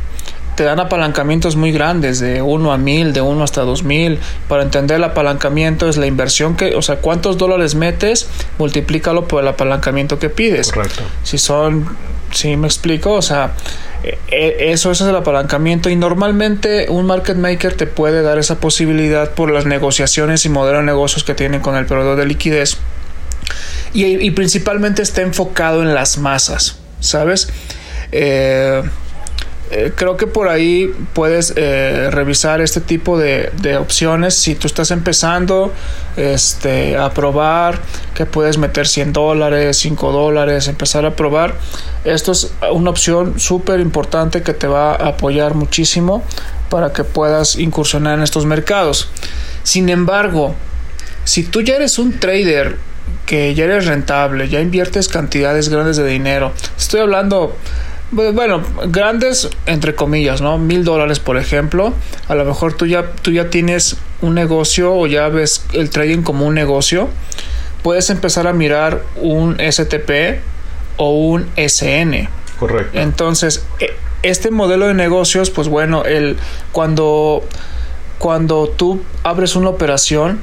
te 0.55 0.63
dan 0.65 0.79
apalancamientos 0.79 1.55
muy 1.55 1.71
grandes, 1.71 2.19
de 2.19 2.41
1 2.41 2.73
a 2.73 2.77
1000, 2.77 3.13
de 3.13 3.21
1 3.21 3.43
hasta 3.43 3.61
2000. 3.61 4.19
Para 4.49 4.63
entender 4.63 4.97
el 4.97 5.05
apalancamiento 5.05 5.87
es 5.87 5.95
la 5.95 6.05
inversión 6.05 6.57
que, 6.57 6.75
o 6.75 6.81
sea, 6.81 6.97
cuántos 6.97 7.37
dólares 7.37 7.75
metes, 7.75 8.27
multiplícalo 8.57 9.27
por 9.27 9.41
el 9.41 9.47
apalancamiento 9.47 10.19
que 10.19 10.29
pides. 10.29 10.71
Correcto. 10.71 11.03
Si 11.23 11.37
son, 11.37 11.95
si 12.31 12.57
me 12.57 12.67
explico, 12.67 13.13
o 13.13 13.21
sea, 13.21 13.53
e, 14.03 14.17
e, 14.31 14.71
eso, 14.71 14.91
es 14.91 15.01
el 15.01 15.15
apalancamiento 15.15 15.89
y 15.89 15.95
normalmente 15.95 16.87
un 16.89 17.05
market 17.05 17.37
maker 17.37 17.73
te 17.73 17.87
puede 17.87 18.21
dar 18.21 18.37
esa 18.37 18.59
posibilidad 18.59 19.31
por 19.31 19.51
las 19.51 19.65
negociaciones 19.65 20.45
y 20.45 20.49
modelo 20.49 20.79
de 20.79 20.85
negocios 20.85 21.23
que 21.23 21.33
tienen 21.33 21.61
con 21.61 21.75
el 21.75 21.85
proveedor 21.85 22.17
de 22.17 22.25
liquidez 22.25 22.77
y, 23.93 24.05
y 24.05 24.31
principalmente 24.31 25.01
está 25.01 25.21
enfocado 25.21 25.81
en 25.81 25.93
las 25.93 26.17
masas, 26.17 26.77
¿sabes? 26.99 27.49
Eh, 28.11 28.81
eh, 29.71 29.93
creo 29.95 30.17
que 30.17 30.25
por 30.25 30.47
ahí 30.47 30.91
puedes 31.13 31.53
eh, 31.55 32.09
revisar 32.11 32.59
este 32.61 32.81
tipo 32.81 33.17
de, 33.17 33.77
opciones. 33.79 34.35
Si 34.35 34.55
tú 34.55 34.67
estás 34.67 34.91
empezando 34.91 35.71
este, 36.17 36.97
a 36.97 37.13
probar 37.13 37.79
que 38.15 38.25
puedes 38.25 38.57
meter 38.57 38.87
100 38.87 39.13
dólares 39.13 39.77
5 39.77 40.11
dólares 40.11 40.67
empezar 40.67 41.05
a 41.05 41.15
probar. 41.15 41.55
Esto 42.03 42.31
es 42.31 42.51
una 42.71 42.89
opción 42.89 43.39
súper 43.39 43.79
importante 43.79 44.41
que 44.41 44.53
te 44.53 44.67
va 44.67 44.91
a 44.91 45.09
apoyar 45.09 45.53
muchísimo 45.53 46.23
para 46.69 46.91
que 46.91 47.03
puedas 47.03 47.55
incursionar 47.55 48.17
en 48.17 48.23
estos 48.23 48.45
mercados. 48.45 49.09
Sin 49.63 49.89
embargo 49.89 50.55
si 51.29 51.43
tú 51.43 51.61
ya 51.61 51.75
eres 51.75 51.99
un 51.99 52.19
trader 52.19 52.77
que 53.27 53.53
ya 53.53 53.65
eres 53.65 53.85
rentable 53.85 54.49
ya 54.49 54.61
inviertes 54.61 55.07
cantidades 55.07 55.69
grandes 55.69 55.97
de 55.97 56.07
dinero 56.07 56.53
estoy 56.77 57.01
hablando 57.01 57.55
bueno, 58.11 58.63
grandes 58.87 59.49
entre 59.65 59.95
comillas, 59.95 60.41
¿no? 60.41 60.57
Mil 60.57 60.83
dólares, 60.83 61.19
por 61.19 61.37
ejemplo. 61.37 61.93
A 62.27 62.35
lo 62.35 62.45
mejor 62.45 62.73
tú 62.73 62.85
ya, 62.85 63.11
tú 63.21 63.31
ya 63.31 63.49
tienes 63.49 63.97
un 64.21 64.35
negocio 64.35 64.93
o 64.95 65.07
ya 65.07 65.27
ves 65.29 65.65
el 65.73 65.89
trading 65.89 66.21
como 66.21 66.45
un 66.45 66.55
negocio. 66.55 67.09
Puedes 67.83 68.09
empezar 68.09 68.47
a 68.47 68.53
mirar 68.53 69.03
un 69.15 69.57
STP 69.59 70.41
o 70.97 71.11
un 71.11 71.49
SN. 71.55 72.29
Correcto. 72.59 72.99
Entonces, 72.99 73.63
e, 73.79 73.93
este 74.21 74.51
modelo 74.51 74.87
de 74.87 74.93
negocios, 74.93 75.49
pues 75.49 75.67
bueno, 75.69 76.03
el, 76.03 76.35
cuando, 76.71 77.43
cuando 78.17 78.67
tú 78.67 79.01
abres 79.23 79.55
una 79.55 79.69
operación, 79.69 80.39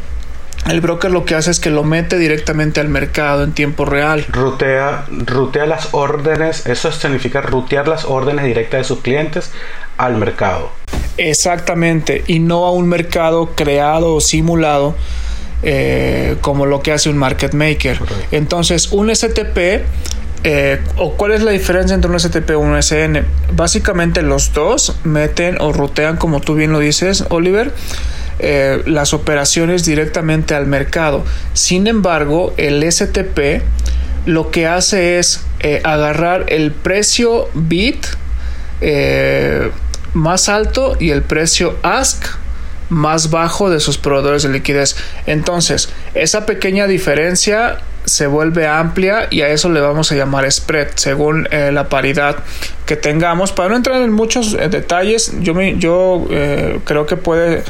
el 0.68 0.80
broker 0.80 1.10
lo 1.10 1.24
que 1.24 1.34
hace 1.34 1.50
es 1.50 1.60
que 1.60 1.70
lo 1.70 1.84
mete 1.84 2.18
directamente 2.18 2.80
al 2.80 2.88
mercado 2.88 3.44
en 3.44 3.52
tiempo 3.52 3.84
real. 3.84 4.26
Rutea, 4.28 5.04
rutea 5.10 5.66
las 5.66 5.88
órdenes, 5.92 6.66
eso 6.66 6.90
significa 6.92 7.40
rutear 7.40 7.88
las 7.88 8.04
órdenes 8.04 8.44
directas 8.44 8.80
de 8.80 8.84
sus 8.84 9.00
clientes 9.00 9.50
al 9.96 10.16
mercado. 10.16 10.70
Exactamente, 11.18 12.24
y 12.26 12.40
no 12.40 12.66
a 12.66 12.72
un 12.72 12.88
mercado 12.88 13.52
creado 13.54 14.14
o 14.14 14.20
simulado 14.20 14.94
eh, 15.62 16.36
como 16.42 16.66
lo 16.66 16.82
que 16.82 16.92
hace 16.92 17.08
un 17.08 17.16
market 17.16 17.54
maker. 17.54 17.98
Entonces, 18.30 18.92
un 18.92 19.14
STP 19.14 19.84
eh, 20.44 20.80
o 20.96 21.14
cuál 21.14 21.32
es 21.32 21.42
la 21.42 21.50
diferencia 21.50 21.94
entre 21.94 22.10
un 22.10 22.20
STP 22.20 22.50
y 22.50 22.54
un 22.54 22.80
SN. 22.80 23.24
Básicamente 23.54 24.22
los 24.22 24.52
dos 24.52 24.96
meten 25.04 25.56
o 25.60 25.72
rutean, 25.72 26.16
como 26.16 26.40
tú 26.40 26.54
bien 26.54 26.72
lo 26.72 26.78
dices, 26.78 27.24
Oliver, 27.30 27.72
eh, 28.38 28.82
las 28.86 29.14
operaciones 29.14 29.84
directamente 29.84 30.54
al 30.54 30.66
mercado. 30.66 31.24
Sin 31.54 31.86
embargo, 31.86 32.52
el 32.56 32.90
STP 32.90 33.62
lo 34.26 34.50
que 34.50 34.66
hace 34.66 35.18
es 35.18 35.40
eh, 35.60 35.80
agarrar 35.84 36.46
el 36.48 36.72
precio 36.72 37.48
bit 37.54 38.04
eh, 38.80 39.70
más 40.12 40.48
alto 40.48 40.96
y 41.00 41.10
el 41.10 41.22
precio 41.22 41.76
ask 41.82 42.26
más 42.88 43.30
bajo 43.30 43.70
de 43.70 43.80
sus 43.80 43.98
proveedores 43.98 44.42
de 44.42 44.50
liquidez. 44.50 44.96
Entonces, 45.26 45.88
esa 46.14 46.44
pequeña 46.44 46.86
diferencia 46.86 47.78
se 48.04 48.26
vuelve 48.26 48.68
amplia 48.68 49.26
y 49.30 49.40
a 49.40 49.48
eso 49.48 49.68
le 49.68 49.80
vamos 49.80 50.12
a 50.12 50.14
llamar 50.14 50.50
spread 50.52 50.88
según 50.94 51.48
eh, 51.50 51.70
la 51.72 51.88
paridad 51.88 52.36
que 52.84 52.96
tengamos. 52.96 53.52
Para 53.52 53.70
no 53.70 53.76
entrar 53.76 54.02
en 54.02 54.12
muchos 54.12 54.52
detalles, 54.52 55.32
yo, 55.40 55.54
creo 56.84 57.06
que 57.06 57.16
puede... 57.16 57.64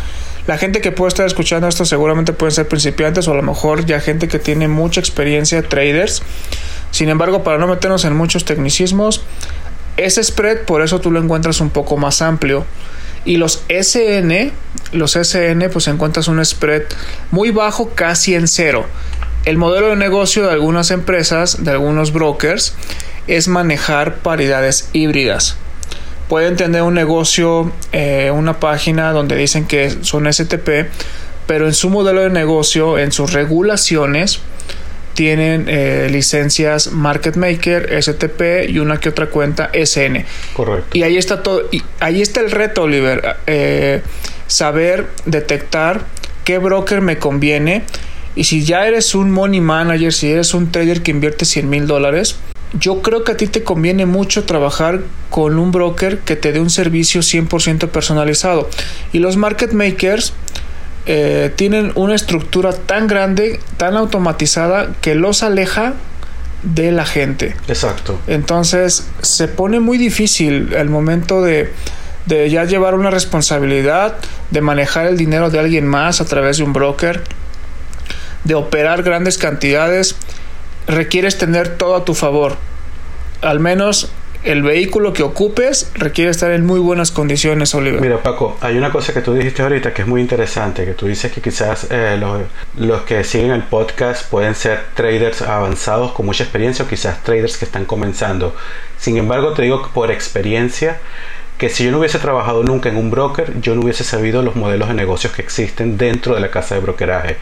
La 0.46 0.58
gente 0.58 0.80
que 0.80 0.92
puede 0.92 1.08
estar 1.08 1.26
escuchando 1.26 1.66
esto 1.66 1.84
seguramente 1.84 2.32
pueden 2.32 2.52
ser 2.52 2.68
principiantes 2.68 3.26
o 3.26 3.32
a 3.32 3.36
lo 3.36 3.42
mejor 3.42 3.84
ya 3.84 4.00
gente 4.00 4.28
que 4.28 4.38
tiene 4.38 4.68
mucha 4.68 5.00
experiencia, 5.00 5.62
traders. 5.62 6.22
Sin 6.92 7.08
embargo, 7.08 7.42
para 7.42 7.58
no 7.58 7.66
meternos 7.66 8.04
en 8.04 8.14
muchos 8.14 8.44
tecnicismos, 8.44 9.22
ese 9.96 10.22
spread 10.22 10.64
por 10.64 10.82
eso 10.82 11.00
tú 11.00 11.10
lo 11.10 11.20
encuentras 11.20 11.60
un 11.60 11.70
poco 11.70 11.96
más 11.96 12.22
amplio. 12.22 12.64
Y 13.24 13.38
los 13.38 13.64
SN, 13.68 14.52
los 14.92 15.16
SN, 15.16 15.68
pues 15.70 15.88
encuentras 15.88 16.28
un 16.28 16.44
spread 16.44 16.82
muy 17.32 17.50
bajo, 17.50 17.90
casi 17.90 18.36
en 18.36 18.46
cero. 18.46 18.86
El 19.44 19.58
modelo 19.58 19.88
de 19.88 19.96
negocio 19.96 20.44
de 20.44 20.52
algunas 20.52 20.92
empresas, 20.92 21.64
de 21.64 21.72
algunos 21.72 22.12
brokers, 22.12 22.74
es 23.26 23.48
manejar 23.48 24.18
paridades 24.18 24.90
híbridas. 24.92 25.56
Pueden 26.28 26.56
tener 26.56 26.82
un 26.82 26.94
negocio, 26.94 27.72
eh, 27.92 28.32
una 28.34 28.58
página 28.58 29.12
donde 29.12 29.36
dicen 29.36 29.66
que 29.66 29.90
son 30.02 30.32
STP, 30.32 30.88
pero 31.46 31.66
en 31.66 31.74
su 31.74 31.88
modelo 31.88 32.22
de 32.22 32.30
negocio, 32.30 32.98
en 32.98 33.12
sus 33.12 33.32
regulaciones, 33.32 34.40
tienen 35.16 35.64
eh, 35.68 36.08
licencias 36.10 36.92
Market 36.92 37.36
Maker, 37.36 38.02
STP 38.02 38.68
y 38.68 38.78
una 38.78 39.00
que 39.00 39.08
otra 39.08 39.28
cuenta 39.28 39.70
SN. 39.72 40.26
Correcto. 40.52 40.96
Y 40.96 41.02
ahí 41.04 41.16
está 41.16 41.42
todo. 41.42 41.62
Y 41.72 41.82
ahí 42.00 42.20
está 42.20 42.40
el 42.40 42.50
reto, 42.50 42.82
Oliver. 42.82 43.36
Eh, 43.46 44.02
saber 44.46 45.06
detectar 45.24 46.02
qué 46.44 46.58
broker 46.58 47.00
me 47.00 47.18
conviene. 47.18 47.84
Y 48.34 48.44
si 48.44 48.64
ya 48.64 48.86
eres 48.86 49.14
un 49.14 49.30
money 49.30 49.62
manager, 49.62 50.12
si 50.12 50.30
eres 50.30 50.52
un 50.52 50.70
trader 50.70 51.02
que 51.02 51.12
invierte 51.12 51.46
100 51.46 51.70
mil 51.70 51.86
dólares, 51.86 52.36
yo 52.78 53.02
creo 53.02 53.24
que 53.24 53.32
a 53.32 53.36
ti 53.36 53.46
te 53.46 53.62
conviene 53.62 54.06
mucho 54.06 54.44
trabajar 54.44 55.00
con 55.30 55.58
un 55.58 55.72
broker 55.72 56.18
que 56.18 56.36
te 56.36 56.52
dé 56.52 56.60
un 56.60 56.70
servicio 56.70 57.20
100% 57.20 57.88
personalizado. 57.88 58.68
Y 59.12 59.18
los 59.18 59.36
market 59.36 59.72
makers 59.72 60.32
eh, 61.06 61.52
tienen 61.56 61.92
una 61.94 62.14
estructura 62.14 62.72
tan 62.72 63.06
grande, 63.06 63.60
tan 63.76 63.96
automatizada, 63.96 64.94
que 65.00 65.14
los 65.14 65.42
aleja 65.42 65.94
de 66.62 66.90
la 66.90 67.06
gente. 67.06 67.54
Exacto. 67.68 68.18
Entonces 68.26 69.06
se 69.22 69.48
pone 69.48 69.80
muy 69.80 69.98
difícil 69.98 70.72
el 70.74 70.90
momento 70.90 71.42
de, 71.42 71.72
de 72.26 72.50
ya 72.50 72.64
llevar 72.64 72.94
una 72.94 73.10
responsabilidad, 73.10 74.16
de 74.50 74.60
manejar 74.60 75.06
el 75.06 75.16
dinero 75.16 75.50
de 75.50 75.60
alguien 75.60 75.86
más 75.86 76.20
a 76.20 76.24
través 76.24 76.58
de 76.58 76.64
un 76.64 76.72
broker, 76.72 77.22
de 78.44 78.54
operar 78.54 79.02
grandes 79.02 79.38
cantidades. 79.38 80.16
Requieres 80.86 81.38
tener 81.38 81.76
todo 81.76 81.96
a 81.96 82.04
tu 82.04 82.14
favor. 82.14 82.56
Al 83.42 83.60
menos 83.60 84.10
el 84.46 84.62
vehículo 84.62 85.12
que 85.12 85.24
ocupes 85.24 85.90
requiere 85.94 86.30
estar 86.30 86.52
en 86.52 86.64
muy 86.64 86.78
buenas 86.78 87.10
condiciones, 87.10 87.74
Oliver. 87.74 88.00
Mira, 88.00 88.22
Paco, 88.22 88.56
hay 88.60 88.78
una 88.78 88.92
cosa 88.92 89.12
que 89.12 89.20
tú 89.20 89.34
dijiste 89.34 89.62
ahorita 89.62 89.92
que 89.92 90.02
es 90.02 90.08
muy 90.08 90.20
interesante, 90.20 90.84
que 90.84 90.92
tú 90.92 91.06
dices 91.06 91.32
que 91.32 91.40
quizás 91.40 91.88
eh, 91.90 92.16
los, 92.18 92.42
los, 92.76 93.02
que 93.02 93.24
siguen 93.24 93.50
el 93.50 93.64
podcast 93.64 94.30
pueden 94.30 94.54
ser 94.54 94.84
traders 94.94 95.42
avanzados 95.42 96.12
con 96.12 96.26
mucha 96.26 96.44
experiencia 96.44 96.84
o 96.84 96.88
quizás 96.88 97.24
traders 97.24 97.56
que 97.56 97.64
están 97.64 97.86
comenzando. 97.86 98.54
Sin 98.98 99.16
embargo, 99.16 99.52
te 99.52 99.62
digo 99.62 99.82
que 99.82 99.88
por 99.92 100.12
experiencia 100.12 101.00
que 101.58 101.68
si 101.68 101.84
yo 101.84 101.90
no 101.90 101.98
hubiese 101.98 102.18
trabajado 102.18 102.62
nunca 102.62 102.88
en 102.88 102.96
un 102.96 103.10
broker, 103.10 103.60
yo 103.60 103.74
no 103.74 103.80
hubiese 103.80 104.04
sabido 104.04 104.42
los 104.42 104.56
modelos 104.56 104.88
de 104.88 104.94
negocios 104.94 105.32
que 105.32 105.42
existen 105.42 105.96
dentro 105.96 106.34
de 106.34 106.40
la 106.40 106.50
casa 106.50 106.74
de 106.74 106.82
brokeraje. 106.82 107.36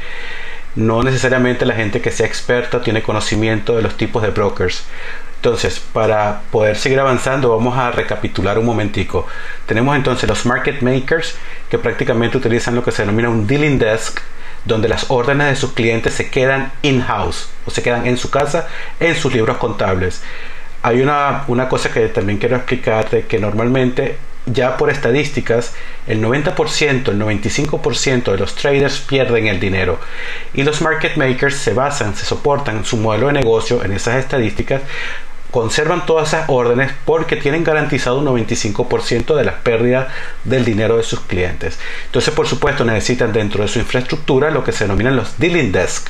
No 0.77 1.03
necesariamente 1.03 1.67
la 1.67 1.75
gente 1.75 2.01
que 2.01 2.11
sea 2.11 2.27
experta 2.27 2.83
tiene 2.83 3.03
conocimiento 3.03 3.77
de 3.77 3.83
los 3.83 3.97
tipos 3.97 4.23
de 4.23 4.31
brokers. 4.31 4.85
Entonces, 5.37 5.79
para 5.79 6.41
poder 6.51 6.77
seguir 6.77 6.99
avanzando, 6.99 7.51
vamos 7.51 7.77
a 7.77 7.91
recapitular 7.91 8.59
un 8.59 8.65
momentico. 8.65 9.27
Tenemos 9.67 9.95
entonces 9.95 10.29
los 10.29 10.47
market 10.47 10.81
makers 10.81 11.37
que 11.69 11.79
prácticamente 11.79 12.39
utilizan 12.39 12.75
lo 12.75 12.83
que 12.83 12.93
se 12.93 13.03
denomina 13.03 13.29
un 13.29 13.47
dealing 13.47 13.79
desk, 13.79 14.21
donde 14.65 14.89
las 14.89 15.11
órdenes 15.11 15.49
de 15.49 15.57
sus 15.57 15.73
clientes 15.73 16.15
se 16.15 16.31
quedan 16.31 16.73
in-house 16.83 17.51
o 17.67 17.71
se 17.71 17.83
quedan 17.83 18.07
en 18.07 18.17
su 18.17 18.31
casa, 18.31 18.69
en 18.99 19.15
sus 19.15 19.35
libros 19.35 19.59
contables. 19.59 20.23
Hay 20.83 21.03
una, 21.03 21.45
una 21.47 21.69
cosa 21.69 21.93
que 21.93 22.09
también 22.09 22.39
quiero 22.39 22.57
explicar 22.57 23.11
de 23.11 23.27
que 23.27 23.39
normalmente 23.39 24.17
ya 24.47 24.77
por 24.77 24.91
estadísticas, 24.91 25.75
el 26.07 26.23
90%, 26.23 27.09
el 27.09 27.21
95% 27.21 28.33
de 28.33 28.39
los 28.39 28.55
traders 28.55 29.01
pierden 29.01 29.47
el 29.47 29.61
dinero. 29.61 29.99
Y 30.53 30.63
los 30.63 30.81
market 30.81 31.17
makers 31.17 31.57
se 31.57 31.73
basan, 31.73 32.15
se 32.15 32.27
soportan 32.27 32.85
su 32.85 32.97
modelo 32.97 33.29
de 33.29 33.35
negocio 33.35 33.85
en 33.85 33.93
esas 33.93 34.17
estadísticas 34.17 34.83
conservan 35.55 36.05
todas 36.05 36.27
esas 36.27 36.49
órdenes 36.49 36.91
porque 37.05 37.37
tienen 37.37 37.63
garantizado 37.63 38.19
un 38.19 38.27
95% 38.27 39.37
de 39.37 39.45
las 39.45 39.55
pérdidas 39.55 40.09
del 40.43 40.65
dinero 40.65 40.97
de 40.97 41.05
sus 41.05 41.21
clientes. 41.21 41.79
Entonces, 42.07 42.35
por 42.35 42.49
supuesto, 42.49 42.85
necesitan 42.85 43.33
dentro 43.33 43.63
de 43.63 43.69
su 43.69 43.79
infraestructura 43.79 44.51
lo 44.51 44.65
que 44.65 44.73
se 44.73 44.83
denominan 44.83 45.15
los 45.15 45.39
dealing 45.39 45.71
desk 45.71 46.09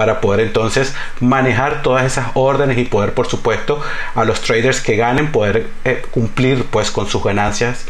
para 0.00 0.22
poder 0.22 0.40
entonces 0.40 0.94
manejar 1.20 1.82
todas 1.82 2.06
esas 2.06 2.28
órdenes 2.32 2.78
y 2.78 2.84
poder 2.84 3.12
por 3.12 3.28
supuesto 3.28 3.82
a 4.14 4.24
los 4.24 4.40
traders 4.40 4.80
que 4.80 4.96
ganen 4.96 5.30
poder 5.30 5.66
eh, 5.84 6.02
cumplir 6.10 6.64
pues 6.70 6.90
con 6.90 7.06
sus 7.06 7.22
ganancias 7.22 7.84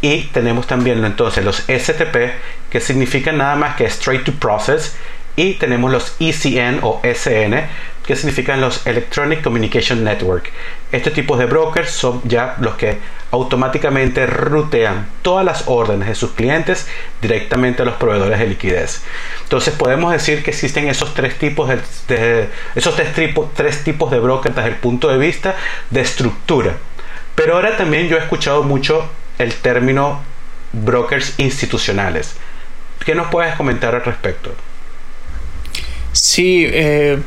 y 0.00 0.26
tenemos 0.26 0.68
también 0.68 1.04
entonces 1.04 1.44
los 1.44 1.64
STP 1.66 2.30
que 2.70 2.78
significan 2.78 3.38
nada 3.38 3.56
más 3.56 3.74
que 3.74 3.86
straight 3.86 4.22
to 4.22 4.30
process 4.34 4.94
y 5.34 5.54
tenemos 5.54 5.90
los 5.90 6.14
ECN 6.20 6.78
o 6.82 7.00
SN 7.02 7.66
que 8.06 8.14
significan 8.14 8.60
los 8.60 8.86
Electronic 8.86 9.42
Communication 9.42 10.04
Network. 10.04 10.52
Este 10.92 11.10
tipo 11.10 11.36
de 11.36 11.46
brokers 11.46 11.90
son 11.90 12.20
ya 12.22 12.54
los 12.60 12.76
que 12.76 12.98
automáticamente 13.30 14.26
rutean 14.26 15.06
todas 15.22 15.44
las 15.44 15.64
órdenes 15.66 16.08
de 16.08 16.14
sus 16.14 16.32
clientes 16.32 16.86
directamente 17.20 17.82
a 17.82 17.84
los 17.84 17.94
proveedores 17.94 18.38
de 18.38 18.46
liquidez. 18.46 19.02
Entonces 19.42 19.74
podemos 19.74 20.12
decir 20.12 20.42
que 20.42 20.50
existen 20.50 20.88
esos 20.88 21.14
tres 21.14 21.38
tipos 21.38 21.68
de, 21.68 22.48
esos 22.74 22.96
tres, 22.96 23.08
tres 23.54 23.84
tipos 23.84 24.10
de 24.10 24.18
brokers 24.18 24.56
desde 24.56 24.70
el 24.70 24.76
punto 24.76 25.08
de 25.08 25.18
vista 25.18 25.56
de 25.90 26.00
estructura. 26.00 26.76
Pero 27.34 27.54
ahora 27.54 27.76
también 27.76 28.08
yo 28.08 28.16
he 28.16 28.20
escuchado 28.20 28.62
mucho 28.62 29.08
el 29.38 29.54
término 29.54 30.20
brokers 30.72 31.38
institucionales. 31.38 32.36
¿Qué 33.04 33.14
nos 33.14 33.28
puedes 33.28 33.54
comentar 33.54 33.94
al 33.94 34.04
respecto? 34.04 34.54
Sí, 36.12 36.66
eh, 36.68 37.18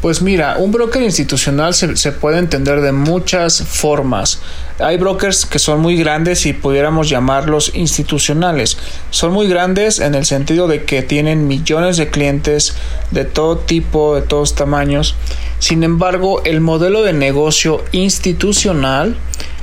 pues 0.00 0.22
mira, 0.22 0.56
un 0.58 0.70
broker 0.70 1.02
institucional 1.02 1.74
se, 1.74 2.12
puede 2.12 2.38
entender 2.38 2.80
de 2.82 2.92
muchas 2.92 3.62
formas. 3.62 4.40
Hay 4.78 4.96
brokers 4.96 5.44
que 5.44 5.58
son 5.58 5.80
muy 5.80 5.96
grandes 5.96 6.46
y 6.46 6.52
pudiéramos 6.52 7.08
llamarlos 7.08 7.72
institucionales. 7.74 8.78
Son 9.10 9.32
muy 9.32 9.48
grandes 9.48 9.98
en 9.98 10.14
el 10.14 10.24
sentido 10.24 10.68
de 10.68 10.84
que 10.84 11.02
tienen 11.02 11.48
millones 11.48 11.96
de 11.96 12.10
clientes 12.10 12.76
de 13.10 13.24
todo 13.24 13.58
tipo, 13.58 14.14
de 14.14 14.22
todos 14.22 14.54
tamaños. 14.54 15.16
Sin 15.58 15.82
embargo, 15.82 16.42
el 16.44 16.60
modelo 16.60 17.02
de 17.02 17.12
negocio 17.12 17.82
institucional 17.90 19.16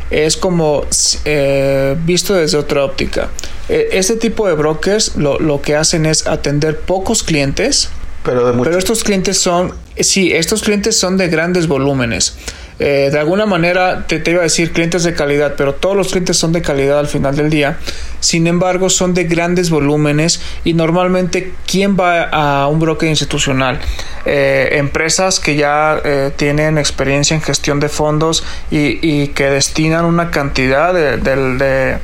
es 0.09 0.35
como 0.35 0.83
eh, 1.23 1.95
visto 2.03 2.33
desde 2.33 2.57
otra 2.57 2.83
óptica. 2.83 3.29
E, 3.69 3.87
este 3.93 4.17
tipo 4.17 4.49
de 4.49 4.53
brokers 4.53 5.15
lo 5.15 5.61
que 5.61 5.77
hacen 5.77 6.05
es 6.05 6.27
atender 6.27 6.77
pocos 6.81 7.23
clientes 7.23 7.89
pero, 8.25 8.77
estos 8.77 9.03
clientes 9.03 9.37
son, 9.37 9.73
sí, 9.99 10.33
estos 10.33 10.63
clientes 10.63 10.97
son 10.97 11.15
de 11.15 11.27
grandes 11.27 11.67
volúmenes. 11.67 12.35
Eh, 12.77 13.09
de 13.09 13.19
alguna 13.19 13.45
manera 13.45 14.05
te, 14.05 14.21
iba 14.29 14.41
a 14.41 14.43
decir 14.43 14.73
clientes 14.73 15.05
de 15.05 15.13
calidad, 15.13 15.53
pero 15.55 15.75
todos 15.75 15.95
los 15.95 16.09
clientes 16.09 16.35
son 16.35 16.51
de 16.51 16.61
calidad 16.61 16.99
al 16.99 17.07
final 17.07 17.35
del 17.35 17.49
día. 17.49 17.77
Sin 18.19 18.47
embargo, 18.47 18.89
son 18.89 19.13
de 19.13 19.25
grandes 19.25 19.69
volúmenes 19.69 20.41
y 20.65 20.73
normalmente, 20.73 21.53
¿quién 21.65 21.95
va 21.97 22.23
a 22.23 22.67
un 22.67 22.79
broker 22.79 23.07
institucional? 23.07 23.79
Eh, 24.25 24.69
empresas 24.73 25.39
que 25.39 25.55
ya 25.55 26.01
eh, 26.03 26.31
tienen 26.35 26.77
experiencia 26.77 27.35
en 27.35 27.41
gestión 27.41 27.79
de 27.79 27.87
fondos 27.87 28.43
y, 28.71 29.27
que 29.27 29.45
destinan 29.45 30.03
una 30.03 30.31
cantidad 30.31 30.93
de 30.93 31.99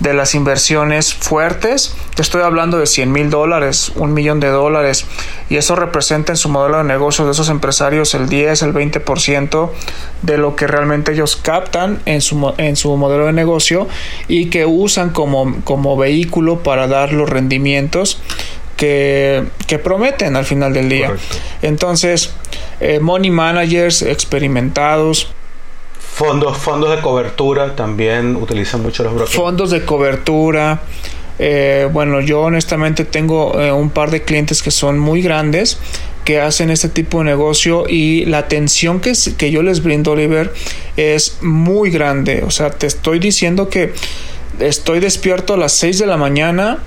de 0.00 0.14
las 0.14 0.34
inversiones 0.34 1.14
fuertes. 1.14 1.94
Estoy 2.18 2.42
hablando 2.42 2.78
de 2.78 2.86
100 2.86 3.12
mil 3.12 3.30
dólares, 3.30 3.92
un 3.94 4.12
millón 4.14 4.40
de 4.40 4.48
dólares. 4.48 5.06
Y 5.48 5.56
eso 5.56 5.76
representa 5.76 6.32
en 6.32 6.36
su 6.36 6.48
modelo 6.48 6.78
de 6.78 6.84
negocio 6.84 7.26
de 7.26 7.32
esos 7.32 7.48
empresarios 7.50 8.14
el 8.14 8.28
10, 8.28 8.62
el 8.62 8.74
20% 8.74 9.70
de 10.22 10.38
lo 10.38 10.56
que 10.56 10.66
realmente 10.66 11.12
ellos 11.12 11.36
captan 11.36 12.00
en 12.06 12.22
su, 12.22 12.52
en 12.56 12.76
su 12.76 12.96
modelo 12.96 13.26
de 13.26 13.32
negocio 13.32 13.86
y 14.26 14.50
que 14.50 14.66
usan 14.66 15.10
como, 15.10 15.62
como 15.64 15.96
vehículo 15.96 16.62
para 16.62 16.86
dar 16.86 17.12
los 17.12 17.28
rendimientos 17.28 18.20
que, 18.76 19.44
que, 19.66 19.78
prometen 19.78 20.36
al 20.36 20.46
final 20.46 20.72
del 20.72 20.88
día. 20.88 21.08
Correcto. 21.08 21.36
Entonces, 21.60 22.32
eh, 22.80 22.98
money 22.98 23.30
managers 23.30 24.00
experimentados 24.00 25.34
Fondos, 26.20 26.58
fondos 26.58 26.94
de 26.94 27.00
cobertura 27.00 27.74
también 27.74 28.36
utilizan 28.36 28.82
mucho 28.82 29.02
los 29.04 29.14
brokers. 29.14 29.34
Fondos 29.34 29.70
de 29.70 29.86
cobertura. 29.86 30.82
Eh, 31.38 31.88
bueno, 31.90 32.20
yo 32.20 32.42
honestamente 32.42 33.06
tengo 33.06 33.58
eh, 33.58 33.72
un 33.72 33.88
par 33.88 34.10
de 34.10 34.20
clientes 34.20 34.62
que 34.62 34.70
son 34.70 34.98
muy 34.98 35.22
grandes, 35.22 35.78
que 36.26 36.38
hacen 36.38 36.68
este 36.68 36.90
tipo 36.90 37.20
de 37.20 37.24
negocio 37.24 37.86
y 37.88 38.26
la 38.26 38.36
atención 38.36 39.00
que, 39.00 39.14
que 39.38 39.50
yo 39.50 39.62
les 39.62 39.82
brindo, 39.82 40.10
Oliver, 40.10 40.52
es 40.98 41.38
muy 41.40 41.88
grande. 41.88 42.42
O 42.46 42.50
sea, 42.50 42.68
te 42.68 42.86
estoy 42.86 43.18
diciendo 43.18 43.70
que 43.70 43.94
estoy 44.58 45.00
despierto 45.00 45.54
a 45.54 45.56
las 45.56 45.72
6 45.72 46.00
de 46.00 46.06
la 46.06 46.18
mañana 46.18 46.80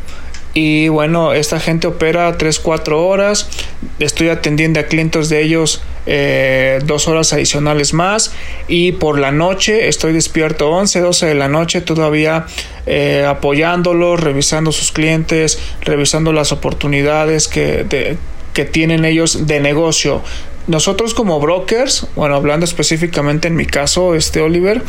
y 0.54 0.90
bueno, 0.90 1.34
esta 1.34 1.60
gente 1.60 1.88
opera 1.88 2.38
3-4 2.38 2.92
horas. 3.04 3.50
Estoy 3.98 4.30
atendiendo 4.30 4.80
a 4.80 4.84
clientes 4.84 5.30
de 5.30 5.42
ellos 5.42 5.82
eh, 6.06 6.80
dos 6.86 7.08
horas 7.08 7.34
adicionales 7.34 7.94
más. 7.94 8.34
Y 8.68 8.94
por 8.94 9.20
la 9.20 9.32
noche 9.32 9.88
estoy 9.88 10.14
despierto 10.14 10.70
11, 10.70 11.00
12 11.00 11.26
de 11.28 11.36
la 11.36 11.48
noche 11.48 11.82
todavía 11.82 12.46
eh, 12.86 13.26
apoyándolos, 13.28 14.20
revisando 14.20 14.72
sus 14.72 14.92
clientes, 14.92 15.60
revisando 15.82 16.34
las 16.34 16.52
oportunidades 16.52 17.48
que, 17.48 18.18
que 18.54 18.66
tienen 18.66 19.06
ellos 19.06 19.48
de 19.48 19.60
negocio 19.60 20.22
nosotros 20.66 21.14
como 21.14 21.40
brokers, 21.42 22.08
bueno, 22.16 22.36
hablando 22.36 22.64
específicamente 22.64 23.50
en 23.50 23.56
mi 23.56 23.66
caso, 23.66 24.16
este 24.16 24.40
Oliver, 24.40 24.82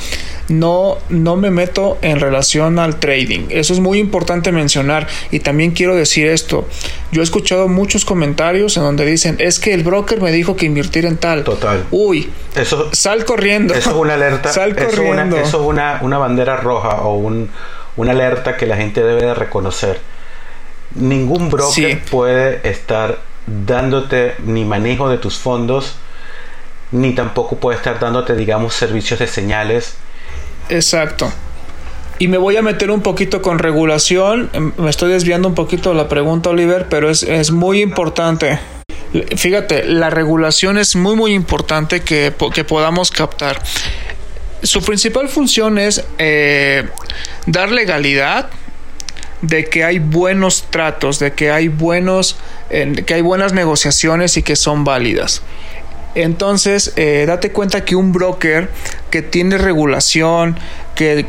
no, 0.49 0.99
no 1.09 1.37
me 1.37 1.51
meto 1.51 1.99
en 2.01 2.21
relación 2.21 2.79
al 2.79 3.01
trading. 3.01 3.47
Eso 3.49 3.73
es 3.73 3.81
muy 3.81 3.99
importante 3.99 4.53
mencionar 4.53 5.09
y 5.33 5.41
también 5.41 5.73
quiero 5.73 5.97
decir 5.97 6.29
esto. 6.29 6.69
Yo 7.11 7.23
he 7.23 7.25
escuchado 7.25 7.67
muchos 7.67 8.05
comentarios 8.05 8.77
en 8.77 8.85
donde 8.85 9.05
dicen, 9.05 9.37
es 9.41 9.59
que 9.59 9.75
el 9.75 9.83
broker 9.83 10.21
me 10.21 10.31
dijo 10.31 10.55
que 10.55 10.67
invertir 10.67 11.07
en 11.07 11.17
tal. 11.17 11.43
Total. 11.43 11.85
Uy, 11.91 12.31
eso, 12.55 12.91
sal 12.93 13.25
corriendo. 13.25 13.75
Eso 13.75 13.91
es 13.91 13.97
una 13.97 14.15
alerta. 14.15 14.53
sal 14.53 14.77
corriendo. 14.77 15.37
Eso 15.37 15.61
es 15.61 15.67
una, 15.67 15.99
una, 16.03 16.19
bandera 16.19 16.57
roja 16.57 17.03
o 17.03 17.17
un, 17.17 17.51
una 17.97 18.13
alerta 18.13 18.57
que 18.57 18.67
la 18.67 18.77
gente 18.77 19.03
debe 19.03 19.23
de 19.23 19.35
reconocer. 19.35 19.99
Ningún 20.95 21.51
broker 21.51 22.01
puede 22.09 22.61
estar 22.69 23.19
dándote 23.47 24.35
ni 24.45 24.65
manejo 24.65 25.09
de 25.09 25.19
tus 25.19 25.39
fondos, 25.39 25.95
ni 26.93 27.15
tampoco 27.15 27.57
puede 27.57 27.77
estar 27.77 27.99
dándote, 27.99 28.35
digamos, 28.35 28.75
servicios 28.75 29.19
de 29.21 29.27
señales. 29.27 29.97
Exacto. 30.69 31.33
Y 32.19 32.29
me 32.29 32.39
voy 32.39 32.57
a 32.57 32.63
meter 32.63 32.91
un 32.91 33.01
poquito 33.01 33.43
con 33.43 33.59
regulación. 33.59 34.51
Me 34.77 34.89
estoy 34.89 35.13
desviando 35.13 35.49
un 35.49 35.55
poquito 35.55 35.91
de 35.91 35.97
la 35.97 36.09
pregunta, 36.09 36.51
Oliver, 36.51 36.87
pero 36.89 37.11
es, 37.11 37.51
muy 37.51 37.83
importante. 37.83 38.59
Fíjate, 39.37 39.85
la 39.85 40.11
regulación 40.11 40.79
es 40.79 40.97
muy, 40.97 41.17
muy 41.17 41.35
importante 41.35 42.03
que, 42.03 42.33
que 42.55 42.65
podamos 42.65 43.11
captar. 43.11 43.61
Su 44.63 44.81
principal 44.83 45.29
función 45.29 45.77
es 45.79 46.05
eh, 46.19 46.89
dar 47.47 47.71
legalidad 47.71 48.49
de 49.47 49.65
que 49.65 49.85
hay 49.85 49.99
buenos 49.99 50.65
tratos, 50.71 51.19
de 51.19 51.33
que 51.33 51.51
hay 51.51 51.69
buenos, 51.69 52.37
que 52.69 53.15
hay 53.15 53.21
buenas 53.21 53.53
negociaciones 53.53 54.37
y 54.37 54.43
que 54.43 54.57
son 54.57 54.85
válidas. 54.85 55.43
Entonces, 56.15 56.93
eh, 56.97 57.25
date 57.27 57.51
cuenta 57.51 57.85
que 57.85 57.97
un 57.97 58.13
broker 58.13 58.71
que 59.11 59.21
tiene 59.23 59.59
regulación, 59.59 60.57
que, 60.95 61.27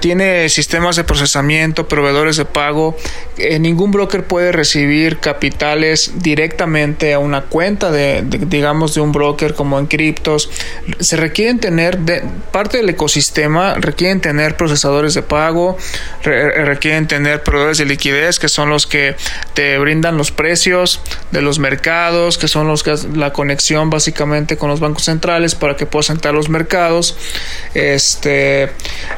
tiene 0.00 0.48
sistemas 0.48 0.96
de 0.96 1.04
procesamiento, 1.04 1.88
proveedores 1.88 2.36
de 2.36 2.44
pago, 2.44 2.96
eh, 3.38 3.58
ningún 3.58 3.90
broker 3.90 4.24
puede 4.24 4.52
recibir 4.52 5.18
capitales 5.18 6.12
directamente 6.16 7.14
a 7.14 7.18
una 7.18 7.42
cuenta 7.42 7.90
de, 7.90 8.22
digamos, 8.22 8.94
de 8.94 9.00
un 9.00 9.12
broker 9.12 9.54
como 9.54 9.78
en 9.78 9.86
criptos. 9.86 10.50
Se 11.00 11.16
requieren 11.16 11.60
tener, 11.60 11.98
de, 11.98 12.22
parte 12.52 12.78
del 12.78 12.88
ecosistema, 12.90 13.74
requieren 13.74 14.20
tener 14.20 14.56
procesadores 14.56 15.14
de 15.14 15.22
pago, 15.22 15.76
requieren 16.22 17.06
tener 17.06 17.42
proveedores 17.42 17.78
de 17.78 17.86
liquidez, 17.86 18.38
que 18.38 18.48
son 18.48 18.68
los 18.68 18.86
que 18.86 19.16
te 19.54 19.78
brindan 19.78 20.16
los 20.16 20.30
precios 20.30 21.00
de 21.30 21.42
los 21.42 21.58
mercados, 21.58 22.38
que 22.38 22.48
son 22.48 22.68
los 22.68 22.82
que 22.82 22.94
la 23.14 23.32
conexión 23.32 23.90
básicamente 23.90 24.56
con 24.56 24.68
los 24.68 24.80
bancos 24.80 25.04
centrales 25.04 25.54
para 25.54 25.76
que 25.76 25.86
puedas 25.86 26.10
entrar 26.10 26.34
a 26.34 26.36
los 26.36 26.48
mercados. 26.48 27.16
Este, 27.74 28.70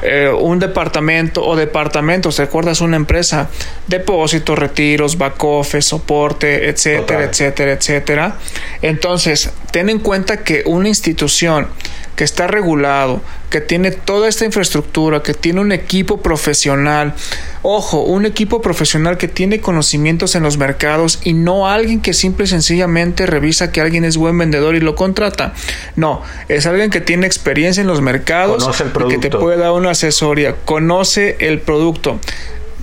eh, 0.03 0.29
un 0.29 0.59
departamento 0.59 1.45
o 1.45 1.57
departamentos, 1.57 2.37
¿te 2.37 2.43
acuerdas? 2.43 2.81
Una 2.81 2.97
empresa, 2.97 3.49
depósitos, 3.87 4.59
retiros, 4.59 5.19
back 5.19 5.43
office, 5.43 5.83
soporte, 5.83 6.69
etcétera, 6.69 7.25
etcétera, 7.25 7.73
etcétera. 7.73 8.37
Entonces, 8.83 9.51
ten 9.71 9.89
en 9.89 9.99
cuenta 9.99 10.45
que 10.45 10.63
una 10.67 10.89
institución 10.89 11.69
que 12.17 12.25
está 12.25 12.47
regulado, 12.47 13.21
que 13.51 13.61
tiene 13.61 13.91
toda 13.91 14.27
esta 14.27 14.47
infraestructura, 14.47 15.23
que 15.23 15.35
tiene 15.35 15.61
un 15.61 15.71
equipo 15.71 16.23
profesional, 16.23 17.15
ojo, 17.63 18.01
un 18.01 18.25
equipo 18.25 18.63
profesional 18.63 19.19
que 19.19 19.29
tiene 19.29 19.61
conocimientos 19.61 20.35
en 20.35 20.43
los 20.43 20.57
mercados 20.57 21.21
y 21.23 21.35
no 21.35 21.69
alguien 21.69 22.01
que 22.01 22.15
simple 22.15 22.47
y 22.47 22.49
sencillamente 22.49 23.27
revisa 23.27 23.71
que 23.71 23.83
alguien 23.83 24.05
es 24.05 24.17
buen 24.17 24.37
vendedor 24.39 24.75
y 24.75 24.81
lo 24.81 24.95
contrata. 24.95 25.53
No, 25.95 26.23
es 26.49 26.65
alguien 26.67 26.91
que 26.91 27.03
tiene 27.03 27.27
experiencia 27.27 27.83
en 27.83 27.87
los 27.87 28.01
mercados 28.01 28.67
y 29.05 29.09
que 29.09 29.19
te 29.19 29.31
puede 29.31 29.59
dar 29.59 29.73
una 29.73 29.91
asesoría, 29.91 30.57
conoce 30.65 31.37
el 31.41 31.61
producto. 31.61 32.19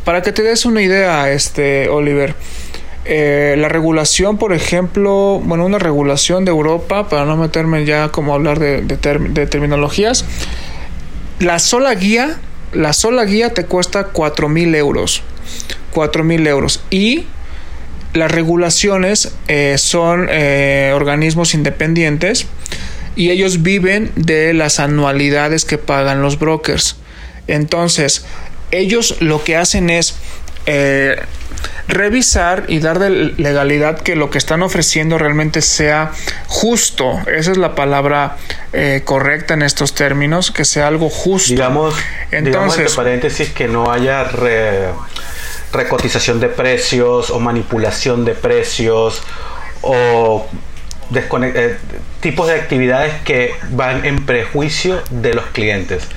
Para 0.05 0.21
que 0.21 0.31
te 0.31 0.43
des 0.43 0.65
una 0.65 0.81
idea, 0.81 1.31
este 1.31 1.89
Oliver, 1.89 2.35
eh, 3.05 3.55
la 3.57 3.67
regulación, 3.67 4.37
por 4.37 4.53
ejemplo, 4.53 5.41
bueno, 5.43 5.65
una 5.65 5.79
regulación 5.79 6.45
de 6.45 6.51
Europa, 6.51 7.09
para 7.09 7.25
no 7.25 7.35
meterme 7.35 7.85
ya 7.85 8.09
como 8.09 8.33
hablar 8.33 8.59
de, 8.59 8.81
terminologías, 9.47 10.25
la 11.39 11.59
sola 11.59 11.93
guía, 11.95 12.39
la 12.71 12.93
sola 12.93 13.25
guía 13.25 13.53
te 13.53 13.65
cuesta 13.65 14.05
4 14.05 14.47
mil 14.47 14.73
euros. 14.75 15.21
4 15.91 16.23
mil 16.23 16.47
euros. 16.47 16.81
Y 16.89 17.25
las 18.13 18.31
regulaciones 18.31 19.33
eh, 19.47 19.75
son 19.77 20.27
eh, 20.31 20.91
organismos 20.95 21.53
independientes 21.53 22.47
y 23.15 23.31
ellos 23.31 23.63
viven 23.63 24.11
de 24.15 24.53
las 24.53 24.79
anualidades 24.79 25.65
que 25.65 25.77
pagan 25.77 26.21
los 26.21 26.39
brokers. 26.39 26.95
Entonces, 27.47 28.25
ellos 28.71 29.17
lo 29.19 29.43
que 29.43 29.55
hacen 29.55 29.89
es 29.89 30.15
revisar 31.87 32.65
y 32.67 32.79
dar 32.79 32.99
de 32.99 33.09
legalidad 33.09 33.99
que 33.99 34.15
lo 34.15 34.29
que 34.29 34.37
están 34.37 34.61
ofreciendo 34.63 35.17
realmente 35.17 35.61
sea 35.61 36.11
justo. 36.47 37.19
Esa 37.27 37.51
es 37.51 37.57
la 37.57 37.75
palabra 37.75 38.37
eh, 38.71 39.01
correcta 39.03 39.53
en 39.53 39.61
estos 39.61 39.93
términos, 39.93 40.51
que 40.51 40.65
sea 40.65 40.87
algo 40.87 41.09
justo. 41.09 41.51
Digamos, 41.51 41.95
entonces, 42.31 42.77
digamos 42.77 42.95
paréntesis 42.95 43.49
que 43.49 43.67
no 43.67 43.91
haya 43.91 44.23
recotización 45.71 46.39
de 46.39 46.47
precios 46.47 47.29
o 47.29 47.39
manipulación 47.39 48.25
de 48.25 48.33
precios 48.33 49.21
o 49.81 50.45
eh, 51.13 51.77
tipos 52.21 52.47
de 52.47 52.53
actividades 52.53 53.13
que 53.23 53.53
van 53.71 54.05
en 54.05 54.25
prejuicio 54.25 55.01
de 55.11 55.33
los 55.33 55.45
clientes 55.47 56.07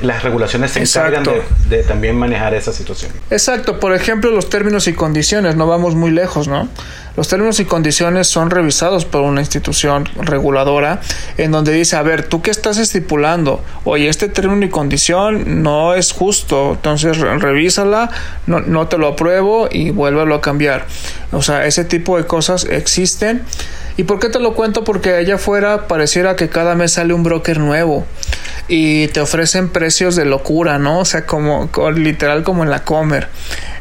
las 0.00 0.22
regulaciones 0.22 0.72
se 0.72 0.80
encargan 0.80 1.24
de, 1.68 1.82
también 1.82 2.16
manejar 2.16 2.54
esa 2.54 2.72
situación. 2.72 3.12
Exacto, 3.30 3.80
por 3.80 3.94
ejemplo, 3.94 4.30
los 4.30 4.48
términos 4.48 4.86
y 4.86 4.92
condiciones, 4.92 5.56
no 5.56 5.66
vamos 5.66 5.94
muy 5.94 6.10
lejos, 6.10 6.48
¿no? 6.48 6.68
Los 7.16 7.26
términos 7.26 7.58
y 7.58 7.64
condiciones 7.64 8.28
son 8.28 8.50
revisados 8.50 9.04
por 9.04 9.22
una 9.22 9.40
institución 9.40 10.08
reguladora 10.20 11.00
en 11.36 11.50
donde 11.50 11.72
dice, 11.72 11.96
a 11.96 12.02
ver, 12.02 12.22
¿tú 12.22 12.42
qué 12.42 12.52
estás 12.52 12.78
estipulando? 12.78 13.60
Oye, 13.82 14.08
este 14.08 14.28
término 14.28 14.64
y 14.64 14.68
condición 14.68 15.64
no 15.64 15.94
es 15.94 16.12
justo, 16.12 16.74
entonces 16.74 17.18
revísala, 17.18 18.10
no, 18.46 18.60
no 18.60 18.86
te 18.86 18.98
lo 18.98 19.08
apruebo 19.08 19.68
y 19.68 19.90
vuélvelo 19.90 20.36
a 20.36 20.40
cambiar. 20.40 20.86
O 21.32 21.42
sea, 21.42 21.66
ese 21.66 21.84
tipo 21.84 22.16
de 22.16 22.24
cosas 22.24 22.64
existen. 22.64 23.42
¿Y 23.96 24.04
por 24.04 24.20
qué 24.20 24.28
te 24.28 24.38
lo 24.38 24.54
cuento? 24.54 24.84
Porque 24.84 25.16
allá 25.16 25.34
afuera 25.34 25.88
pareciera 25.88 26.36
que 26.36 26.48
cada 26.48 26.76
mes 26.76 26.92
sale 26.92 27.14
un 27.14 27.24
broker 27.24 27.58
nuevo 27.58 28.06
y 28.68 29.08
te 29.08 29.20
ofrecen 29.20 29.70
precios 29.70 29.87
de 29.88 30.24
locura, 30.24 30.78
¿no? 30.78 31.00
O 31.00 31.04
sea, 31.04 31.26
como, 31.26 31.70
literal 31.94 32.42
como 32.42 32.62
en 32.62 32.70
la 32.70 32.84
Comer. 32.84 33.28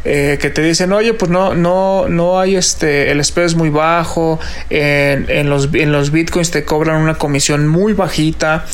Eh, 0.05 0.37
que 0.39 0.49
te 0.49 0.61
dicen, 0.61 0.93
oye, 0.93 1.13
pues 1.13 1.29
no, 1.29 1.53
no, 1.53 2.07
no 2.07 2.39
hay 2.39 2.55
este, 2.55 3.11
el 3.11 3.23
spread 3.23 3.47
es 3.47 3.55
muy 3.55 3.69
bajo, 3.69 4.39
en, 4.69 5.25
en, 5.29 5.49
los, 5.49 5.69
en 5.73 5.91
los 5.91 6.11
bitcoins 6.11 6.49
te 6.49 6.63
cobran 6.63 7.01
una 7.01 7.15
comisión 7.15 7.67
muy 7.67 7.93
bajita. 7.93 8.65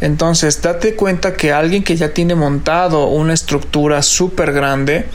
Entonces, 0.00 0.60
date 0.60 0.94
cuenta 0.94 1.34
que 1.34 1.52
alguien 1.52 1.82
que 1.82 1.96
ya 1.96 2.10
tiene 2.10 2.34
montado 2.34 3.06
una 3.06 3.32
estructura 3.32 4.02
súper 4.02 4.52
grande 4.52 5.06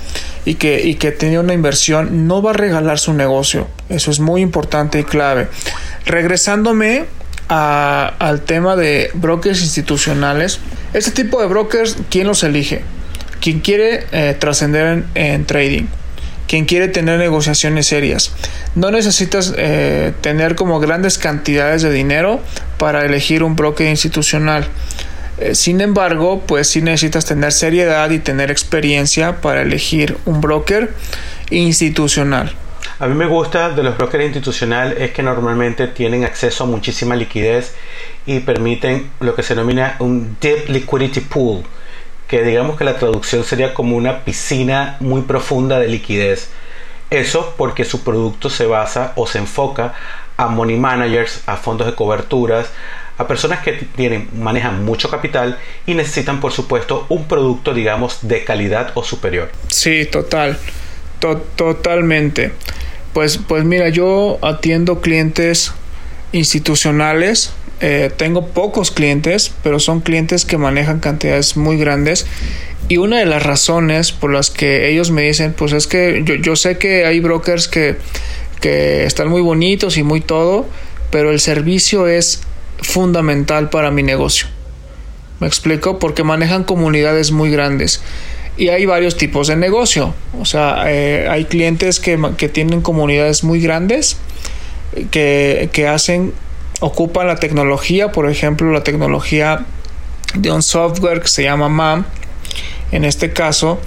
y 0.46 0.56
que, 0.56 0.82
y 0.82 0.96
que 0.96 1.12
tiene 1.12 1.38
una 1.38 1.54
inversión 1.54 2.28
no 2.28 2.42
va 2.42 2.52
a 2.52 2.54
regalar 2.54 2.98
su 2.98 3.14
negocio. 3.14 3.68
Eso 3.90 4.10
es 4.10 4.20
muy 4.20 4.42
importante 4.42 5.00
y 5.00 5.04
clave. 5.04 5.48
Regresándome 6.06 7.06
al 7.50 8.42
tema 8.42 8.76
de 8.76 9.10
brokers 9.16 9.62
institucionales. 9.62 10.60
Este 10.94 11.12
tipo 11.12 11.42
de 11.42 11.48
brokers, 11.48 11.98
¿quién 12.10 12.28
los 12.28 12.44
elige? 12.44 12.84
Quien 13.42 13.60
quiere 13.60 14.06
eh, 14.12 14.36
trascender 14.40 15.04
en, 15.16 15.46
trading, 15.46 15.86
quien 16.48 16.66
quiere 16.66 16.88
tener 16.88 17.20
negociaciones 17.20 17.88
serias. 17.88 18.32
No 18.76 18.92
necesitas 18.92 19.54
eh, 19.58 20.14
tener 20.22 20.56
como 20.56 20.80
grandes 20.80 21.18
cantidades 21.18 21.82
de 21.82 21.92
dinero 21.92 22.40
para 22.78 23.04
elegir 23.06 23.44
un 23.44 23.56
broker 23.56 23.88
institucional. 23.88 24.68
Eh, 25.40 25.56
sin 25.56 25.82
embargo, 25.82 26.44
pues 26.46 26.68
sí 26.68 26.82
necesitas 26.82 27.26
tener 27.26 27.52
seriedad 27.52 28.10
y 28.12 28.20
tener 28.20 28.52
experiencia 28.52 29.42
para 29.42 29.62
elegir 29.62 30.18
un 30.26 30.42
broker 30.42 30.94
institucional. 31.50 32.54
A 33.02 33.08
mí 33.08 33.16
me 33.16 33.28
gusta 33.28 33.70
de 33.70 33.82
los 33.82 33.98
brokers 33.98 34.26
institucionales 34.26 35.00
es 35.00 35.12
que 35.12 35.24
normalmente 35.24 35.88
tienen 35.88 36.26
acceso 36.26 36.66
a 36.66 36.68
muchísima 36.68 37.16
liquidez 37.16 37.74
y 38.26 38.42
permiten 38.42 39.10
lo 39.22 39.36
que 39.36 39.42
se 39.42 39.56
denomina 39.56 39.96
un 40.00 40.36
deep 40.42 40.68
liquidity 40.68 41.22
pool, 41.22 41.64
que 42.28 42.44
digamos 42.44 42.78
que 42.78 42.84
la 42.84 42.98
traducción 42.98 43.46
sería 43.46 43.74
como 43.74 43.96
una 43.96 44.26
piscina 44.26 44.98
muy 45.00 45.22
profunda 45.22 45.80
de 45.80 45.88
liquidez. 45.88 46.50
Eso 47.10 47.54
porque 47.58 47.86
su 47.86 48.04
producto 48.04 48.50
se 48.50 48.66
basa 48.66 49.14
o 49.16 49.26
se 49.26 49.38
enfoca 49.38 49.94
a 50.36 50.48
money 50.48 50.76
managers, 50.76 51.42
a 51.46 51.56
fondos 51.56 51.88
de 51.88 51.96
coberturas, 51.96 52.70
a 53.18 53.26
personas 53.28 53.62
que 53.62 53.88
tienen, 53.96 54.28
manejan 54.36 54.84
mucho 54.84 55.10
capital 55.10 55.58
y 55.86 55.94
necesitan 55.94 56.42
por 56.42 56.52
supuesto 56.52 57.06
un 57.08 57.30
producto 57.30 57.74
digamos 57.74 58.28
de 58.28 58.44
calidad 58.44 58.92
o 58.96 59.06
superior. 59.06 59.50
Sí, 59.70 60.06
total, 60.06 60.60
totalmente. 61.56 62.52
Pues, 63.14 63.38
pues 63.38 63.66
mira, 63.66 63.90
yo 63.90 64.38
atiendo 64.42 65.02
clientes 65.02 65.72
institucionales, 66.32 67.52
eh, 67.82 68.12
tengo 68.16 68.48
pocos 68.48 68.92
clientes, 68.92 69.52
pero 69.64 69.80
son 69.80 70.02
clientes 70.02 70.46
que 70.46 70.58
manejan 70.58 71.00
cantidades 71.00 71.58
muy 71.58 71.78
grandes. 71.78 72.28
Y 72.88 72.98
una 72.98 73.20
de 73.20 73.26
las 73.26 73.44
razones 73.44 74.12
por 74.12 74.32
las 74.32 74.50
que 74.50 74.90
ellos 74.90 75.12
me 75.12 75.24
dicen, 75.24 75.54
pues 75.54 75.74
es 75.74 75.88
que 75.88 76.24
yo, 76.26 76.36
yo 76.36 76.56
sé 76.56 76.78
que 76.78 77.06
hay 77.06 77.20
brokers 77.20 77.68
que, 77.68 77.98
que 78.62 79.06
están 79.06 79.30
muy 79.30 79.42
bonitos 79.42 79.98
y 79.98 80.04
muy 80.04 80.22
todo, 80.22 80.68
pero 81.12 81.32
el 81.32 81.40
servicio 81.40 82.08
es 82.08 82.42
fundamental 82.82 83.70
para 83.70 83.92
mi 83.92 84.04
negocio. 84.04 84.48
¿Me 85.40 85.48
explico? 85.48 86.00
Porque 86.00 86.24
manejan 86.24 86.64
comunidades 86.64 87.32
muy 87.32 87.50
grandes. 87.50 88.02
Y 88.60 88.68
hay 88.68 88.86
varios 88.86 89.16
tipos 89.16 89.48
de 89.48 89.56
negocio. 89.56 90.14
O 90.38 90.44
sea, 90.44 90.84
eh, 90.88 91.30
hay 91.30 91.46
clientes 91.46 92.02
que, 92.02 92.18
tienen 92.50 92.82
comunidades 92.82 93.46
muy 93.46 93.62
grandes 93.62 94.18
que, 95.12 95.70
que 95.72 95.88
hacen, 95.88 96.34
ocupan 96.82 97.28
la 97.28 97.38
tecnología, 97.38 98.12
por 98.12 98.30
ejemplo, 98.30 98.70
la 98.74 98.84
tecnología 98.84 99.66
de 100.36 100.52
un 100.52 100.62
software 100.62 101.22
que 101.22 101.30
se 101.30 101.44
llama 101.44 101.70
MAM, 101.70 102.06
en 102.92 103.06
este 103.06 103.32
caso, 103.32 103.80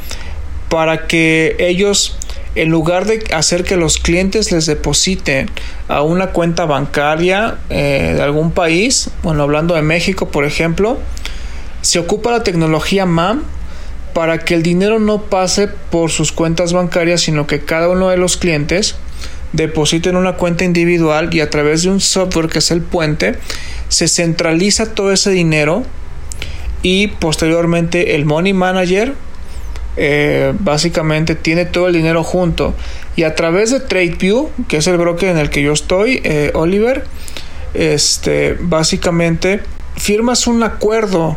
para 0.71 1.07
que 1.07 1.55
ellos 1.59 2.17
en 2.55 2.71
lugar 2.71 3.05
de 3.07 3.25
hacer 3.35 3.65
que 3.65 3.77
los 3.77 3.99
clientes 3.99 4.53
les 4.53 4.67
depositen 4.67 5.51
a 5.89 6.03
una 6.03 6.29
cuenta 6.29 6.65
bancaria 6.67 7.59
eh, 7.71 8.13
de 8.17 8.23
algún 8.23 8.53
país, 8.53 9.11
bueno, 9.23 9.43
hablando 9.43 9.75
de 9.75 9.83
México, 9.83 10.29
por 10.29 10.45
ejemplo, 10.45 10.99
se 11.81 11.99
ocupa 11.99 12.31
la 12.31 12.43
tecnología 12.43 13.07
MAM 13.07 13.43
para 14.15 14.39
que 14.39 14.55
el 14.55 14.63
dinero 14.63 14.99
no 14.99 15.23
pase 15.23 15.69
por 15.69 16.11
sus 16.11 16.33
cuentas 16.33 16.73
bancarias, 16.73 17.23
sino 17.23 17.47
que 17.47 17.61
cada 17.61 17.89
uno 17.89 18.09
de 18.09 18.17
los 18.17 18.37
clientes 18.37 18.97
deposite 19.53 20.09
en 20.09 20.17
una 20.17 20.37
cuenta 20.37 20.65
individual 20.65 21.33
y 21.33 21.41
a 21.41 21.51
través 21.51 21.83
de 21.83 21.91
un 21.91 22.01
software 22.01 22.49
que 22.49 22.59
es 22.59 22.71
el 22.71 22.83
puente, 22.83 23.37
se 23.89 24.09
centraliza 24.09 24.95
todo 24.95 25.13
ese 25.13 25.31
dinero 25.31 25.85
y 26.83 27.09
posteriormente 27.09 28.15
el 28.15 28.25
money 28.25 28.53
manager 28.53 29.15
eh, 29.97 30.55
básicamente 30.59 31.35
tiene 31.35 31.67
todo 31.67 31.87
el 31.87 31.93
dinero 31.93 32.25
junto 32.25 32.75
y 33.15 33.25
a 33.25 33.35
través 33.35 33.71
de 33.71 33.81
TradeView, 33.81 34.51
que 34.69 34.79
es 34.79 34.87
el 34.87 34.97
broker 34.97 35.29
en 35.29 35.39
el 35.39 35.51
que 35.51 35.63
yo 35.63 35.73
estoy, 35.73 36.23
eh, 36.25 36.51
Oliver, 36.55 37.05
este, 37.75 38.57
básicamente 38.59 39.61
firmas 39.97 40.47
un 40.47 40.63
acuerdo 40.63 41.37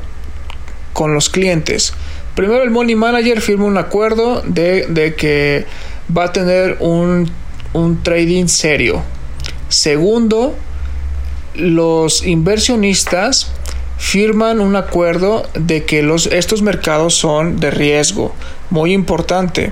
con 0.93 1.13
los 1.13 1.29
clientes. 1.29 1.93
Primero 2.35 2.63
el 2.63 2.69
Money 2.69 2.95
Manager 2.95 3.41
firma 3.41 3.65
un 3.65 3.77
acuerdo 3.77 4.41
de, 4.45 4.87
de 4.87 5.15
que 5.15 5.65
va 6.15 6.25
a 6.25 6.31
tener 6.33 6.77
un, 6.81 7.31
un 7.73 8.03
trading 8.03 8.47
serio. 8.47 9.01
Segundo, 9.69 10.55
los 11.55 12.25
inversionistas 12.25 13.51
firman 13.97 14.59
un 14.59 14.75
acuerdo 14.75 15.47
de 15.53 15.85
que 15.85 16.03
los, 16.03 16.27
estos 16.27 16.61
mercados 16.61 17.15
son 17.15 17.59
de 17.59 17.71
riesgo, 17.71 18.33
muy 18.69 18.93
importante. 18.93 19.71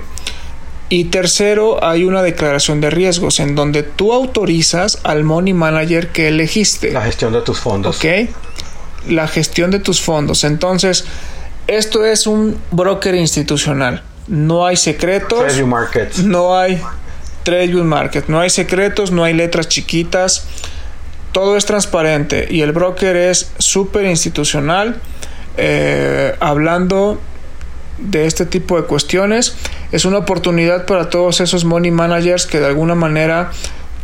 Y 0.88 1.04
tercero, 1.04 1.82
hay 1.84 2.04
una 2.04 2.22
declaración 2.22 2.80
de 2.80 2.90
riesgos 2.90 3.40
en 3.40 3.54
donde 3.54 3.82
tú 3.82 4.12
autorizas 4.12 5.00
al 5.02 5.24
money 5.24 5.52
manager 5.54 6.08
que 6.08 6.28
elegiste. 6.28 6.92
La 6.92 7.02
gestión 7.02 7.32
de 7.32 7.40
tus 7.40 7.58
fondos. 7.58 7.96
Ok. 7.96 8.28
La 9.08 9.26
gestión 9.28 9.70
de 9.70 9.80
tus 9.80 10.00
fondos. 10.00 10.44
Entonces, 10.44 11.04
esto 11.66 12.04
es 12.04 12.26
un 12.26 12.58
broker 12.70 13.14
institucional. 13.14 14.02
No 14.26 14.66
hay 14.66 14.76
secretos. 14.76 15.40
Trade 15.40 15.64
market. 15.64 16.16
No 16.18 16.56
hay 16.56 16.80
trade 17.42 17.74
market. 17.74 18.28
No 18.28 18.40
hay 18.40 18.50
secretos, 18.50 19.10
no 19.10 19.24
hay 19.24 19.34
letras 19.34 19.68
chiquitas 19.68 20.46
todo 21.34 21.56
es 21.56 21.66
transparente 21.66 22.46
y 22.48 22.62
el 22.62 22.70
broker 22.70 23.16
es 23.16 23.50
súper 23.58 24.06
institucional. 24.06 25.00
Eh, 25.56 26.34
hablando 26.38 27.20
de 27.98 28.26
este 28.26 28.46
tipo 28.46 28.80
de 28.80 28.86
cuestiones, 28.86 29.56
es 29.90 30.04
una 30.04 30.18
oportunidad 30.18 30.86
para 30.86 31.10
todos 31.10 31.40
esos 31.40 31.64
money 31.64 31.90
managers 31.90 32.46
que 32.46 32.60
de 32.60 32.66
alguna 32.66 32.94
manera 32.94 33.50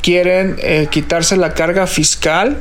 quieren 0.02 0.56
eh, 0.58 0.88
quitarse 0.90 1.36
la 1.36 1.54
carga 1.54 1.86
fiscal, 1.86 2.58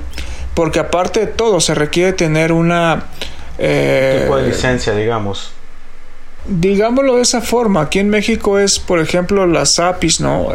porque 0.54 0.80
aparte 0.80 1.22
de 1.22 1.28
todo 1.28 1.60
se 1.60 1.74
requiere 1.74 2.14
tener 2.14 2.52
una... 2.52 3.06
Eh, 3.60 4.22
tipo 4.24 4.38
de 4.38 4.48
licencia, 4.48 4.96
digamos. 4.96 5.52
Digámoslo 6.48 7.18
de 7.18 7.22
esa 7.22 7.42
forma, 7.42 7.82
aquí 7.82 8.00
en 8.00 8.10
México 8.10 8.58
es, 8.58 8.80
por 8.80 9.00
ejemplo, 9.00 9.46
las 9.46 9.80
APIs, 9.80 10.22
¿no? 10.22 10.50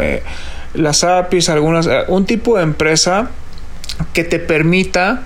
las 0.72 1.04
APIs, 1.04 1.50
algunas, 1.50 1.88
un 2.08 2.26
tipo 2.26 2.56
de 2.56 2.64
empresa 2.64 3.30
que 4.12 4.24
te 4.24 4.38
permita 4.38 5.22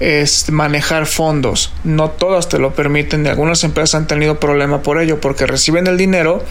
es 0.00 0.50
manejar 0.50 1.06
fondos. 1.06 1.72
No 1.84 2.10
todas 2.10 2.48
te 2.48 2.58
lo 2.58 2.72
permiten. 2.72 3.26
Algunas 3.26 3.64
empresas 3.64 3.96
han 3.96 4.06
tenido 4.06 4.38
problema 4.38 4.82
por 4.82 5.00
ello 5.00 5.20
porque 5.20 5.46
reciben 5.46 5.86
el 5.86 5.96
dinero 5.96 6.44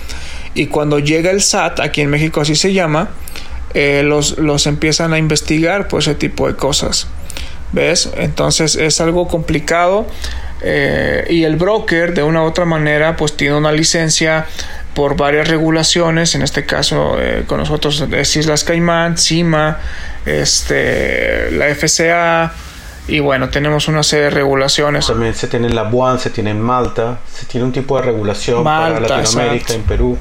y 0.54 0.68
cuando 0.68 1.00
llega 1.00 1.32
el 1.32 1.42
SAT, 1.42 1.80
aquí 1.80 2.02
en 2.02 2.10
México 2.10 2.42
así 2.42 2.56
se 2.56 2.74
llama, 2.74 3.10
eh, 3.74 4.02
los, 4.04 4.38
los 4.38 4.68
empiezan 4.68 5.14
a 5.14 5.18
investigar 5.18 5.88
por 5.88 6.02
ese 6.02 6.16
tipo 6.16 6.48
de 6.48 6.56
cosas. 6.56 7.08
¿Ves? 7.72 8.10
Entonces 8.16 8.76
es 8.76 9.02
algo 9.02 9.28
complicado. 9.28 10.06
Eh, 10.62 11.28
y 11.30 11.44
el 11.44 11.56
broker 11.56 12.16
de 12.16 12.24
una 12.24 12.42
u 12.42 12.46
otra 12.46 12.66
manera 12.66 13.16
pues 13.16 13.38
tiene 13.38 13.56
una 13.56 13.72
licencia 13.72 14.48
por 14.96 15.16
varias 15.16 15.48
regulaciones, 15.48 16.34
en 16.34 16.42
este 16.42 16.66
caso 16.66 17.18
eh, 17.20 17.44
con 17.46 17.60
nosotros 17.60 18.04
es 18.12 18.36
Islas 18.36 18.64
Caimán, 18.64 19.20
CIMA, 19.20 19.78
este, 20.26 21.52
la 21.52 21.68
FCA 21.76 22.52
y 23.08 23.20
bueno, 23.20 23.50
tenemos 23.50 23.88
una 23.88 24.04
serie 24.04 24.26
de 24.26 24.32
regulaciones. 24.32 25.08
También 25.08 25.36
se 25.36 25.48
tiene 25.48 25.68
en 25.68 25.76
la 25.76 25.84
BUAN, 25.84 26.20
se 26.20 26.30
tiene 26.30 26.50
en 26.50 26.60
Malta, 26.60 27.20
se 27.32 27.46
tiene 27.46 27.66
un 27.66 27.72
tipo 27.72 27.96
de 27.98 28.04
regulación 28.04 28.64
para 28.64 29.00
Latinoamérica, 29.00 29.74
en 29.74 29.84
Perú. 29.84 30.18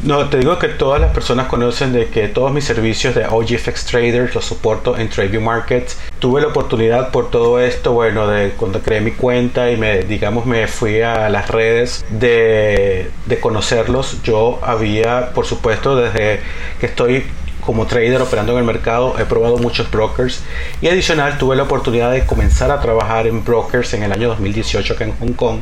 No, 0.00 0.28
te 0.28 0.38
digo 0.38 0.60
que 0.60 0.68
todas 0.68 1.00
las 1.00 1.12
personas 1.12 1.48
conocen 1.48 1.92
de 1.92 2.06
que 2.06 2.28
todos 2.28 2.52
mis 2.52 2.64
servicios 2.64 3.16
de 3.16 3.26
OGFX 3.26 3.84
Traders 3.84 4.32
los 4.32 4.44
soporto 4.44 4.96
en 4.96 5.10
TradeView 5.10 5.40
Markets. 5.40 5.98
Tuve 6.20 6.40
la 6.40 6.46
oportunidad 6.46 7.10
por 7.10 7.32
todo 7.32 7.58
esto, 7.58 7.92
bueno, 7.94 8.28
de 8.28 8.50
cuando 8.50 8.80
creé 8.80 9.00
mi 9.00 9.10
cuenta 9.10 9.72
y 9.72 9.76
me, 9.76 10.04
digamos, 10.04 10.46
me 10.46 10.68
fui 10.68 11.00
a 11.00 11.28
las 11.28 11.48
redes 11.48 12.04
de, 12.10 13.10
de 13.26 13.40
conocerlos. 13.40 14.22
Yo 14.22 14.60
había, 14.62 15.32
por 15.32 15.46
supuesto, 15.46 15.96
desde 15.96 16.42
que 16.78 16.86
estoy 16.86 17.24
como 17.60 17.86
trader 17.86 18.22
operando 18.22 18.52
en 18.52 18.58
el 18.58 18.64
mercado 18.64 19.16
he 19.18 19.26
probado 19.26 19.58
muchos 19.58 19.90
brokers 19.90 20.40
y 20.80 20.88
adicional 20.88 21.36
tuve 21.36 21.54
la 21.54 21.64
oportunidad 21.64 22.10
de 22.10 22.24
comenzar 22.24 22.70
a 22.70 22.80
trabajar 22.80 23.26
en 23.26 23.44
brokers 23.44 23.92
en 23.92 24.04
el 24.04 24.12
año 24.12 24.28
2018 24.28 24.94
acá 24.94 25.04
en 25.04 25.12
Hong 25.18 25.34
Kong 25.34 25.58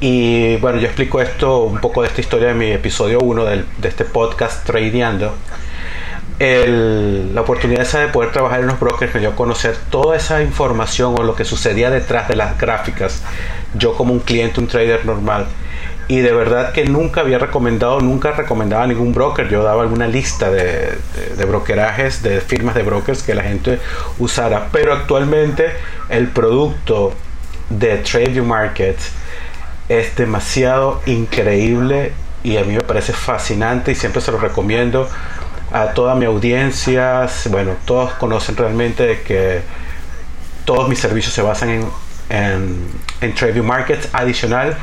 y 0.00 0.56
bueno, 0.56 0.78
yo 0.78 0.86
explico 0.86 1.20
esto, 1.20 1.64
un 1.64 1.78
poco 1.78 2.02
de 2.02 2.08
esta 2.08 2.20
historia 2.20 2.48
de 2.48 2.54
mi 2.54 2.70
episodio 2.70 3.18
1 3.20 3.44
de 3.44 3.64
este 3.84 4.04
podcast 4.04 4.64
Tradeando. 4.66 5.34
la 6.38 7.40
oportunidad 7.40 7.82
esa 7.82 8.00
de 8.00 8.08
poder 8.08 8.30
trabajar 8.30 8.60
en 8.60 8.66
los 8.66 8.78
brokers 8.78 9.14
me 9.14 9.20
dio 9.20 9.30
a 9.30 9.36
conocer 9.36 9.74
toda 9.90 10.16
esa 10.16 10.42
información 10.42 11.14
o 11.18 11.22
lo 11.22 11.34
que 11.34 11.44
sucedía 11.44 11.90
detrás 11.90 12.28
de 12.28 12.36
las 12.36 12.58
gráficas. 12.58 13.22
Yo 13.74 13.94
como 13.94 14.12
un 14.12 14.20
cliente, 14.20 14.60
un 14.60 14.66
trader 14.66 15.06
normal. 15.06 15.46
Y 16.08 16.18
de 16.18 16.32
verdad 16.32 16.72
que 16.72 16.84
nunca 16.84 17.22
había 17.22 17.38
recomendado, 17.38 18.00
nunca 18.00 18.32
recomendaba 18.32 18.86
ningún 18.86 19.12
broker. 19.12 19.48
Yo 19.48 19.62
daba 19.62 19.82
alguna 19.82 20.06
lista 20.06 20.50
de, 20.50 20.62
de, 20.62 21.36
de 21.36 21.44
brokerajes, 21.46 22.22
de 22.22 22.40
firmas 22.40 22.74
de 22.74 22.82
brokers 22.82 23.22
que 23.22 23.34
la 23.34 23.42
gente 23.42 23.80
usara. 24.18 24.68
Pero 24.72 24.92
actualmente 24.92 25.72
el 26.08 26.28
producto 26.28 27.14
de 27.70 27.96
TradeView 27.98 28.44
Markets 28.44 29.12
es 29.88 30.16
demasiado 30.16 31.00
increíble 31.06 32.12
y 32.42 32.56
a 32.56 32.64
mí 32.64 32.74
me 32.74 32.82
parece 32.82 33.12
fascinante 33.12 33.92
y 33.92 33.94
siempre 33.94 34.20
se 34.20 34.32
lo 34.32 34.38
recomiendo 34.38 35.08
a 35.72 35.88
toda 35.88 36.14
mi 36.14 36.24
audiencia. 36.24 37.28
Bueno, 37.50 37.72
todos 37.84 38.12
conocen 38.14 38.56
realmente 38.56 39.22
que 39.22 39.60
todos 40.64 40.88
mis 40.88 40.98
servicios 40.98 41.34
se 41.34 41.42
basan 41.42 41.70
en 41.70 41.86
en, 42.28 42.88
en 43.20 43.34
TradeView 43.34 43.64
Markets 43.64 44.08
adicional 44.12 44.76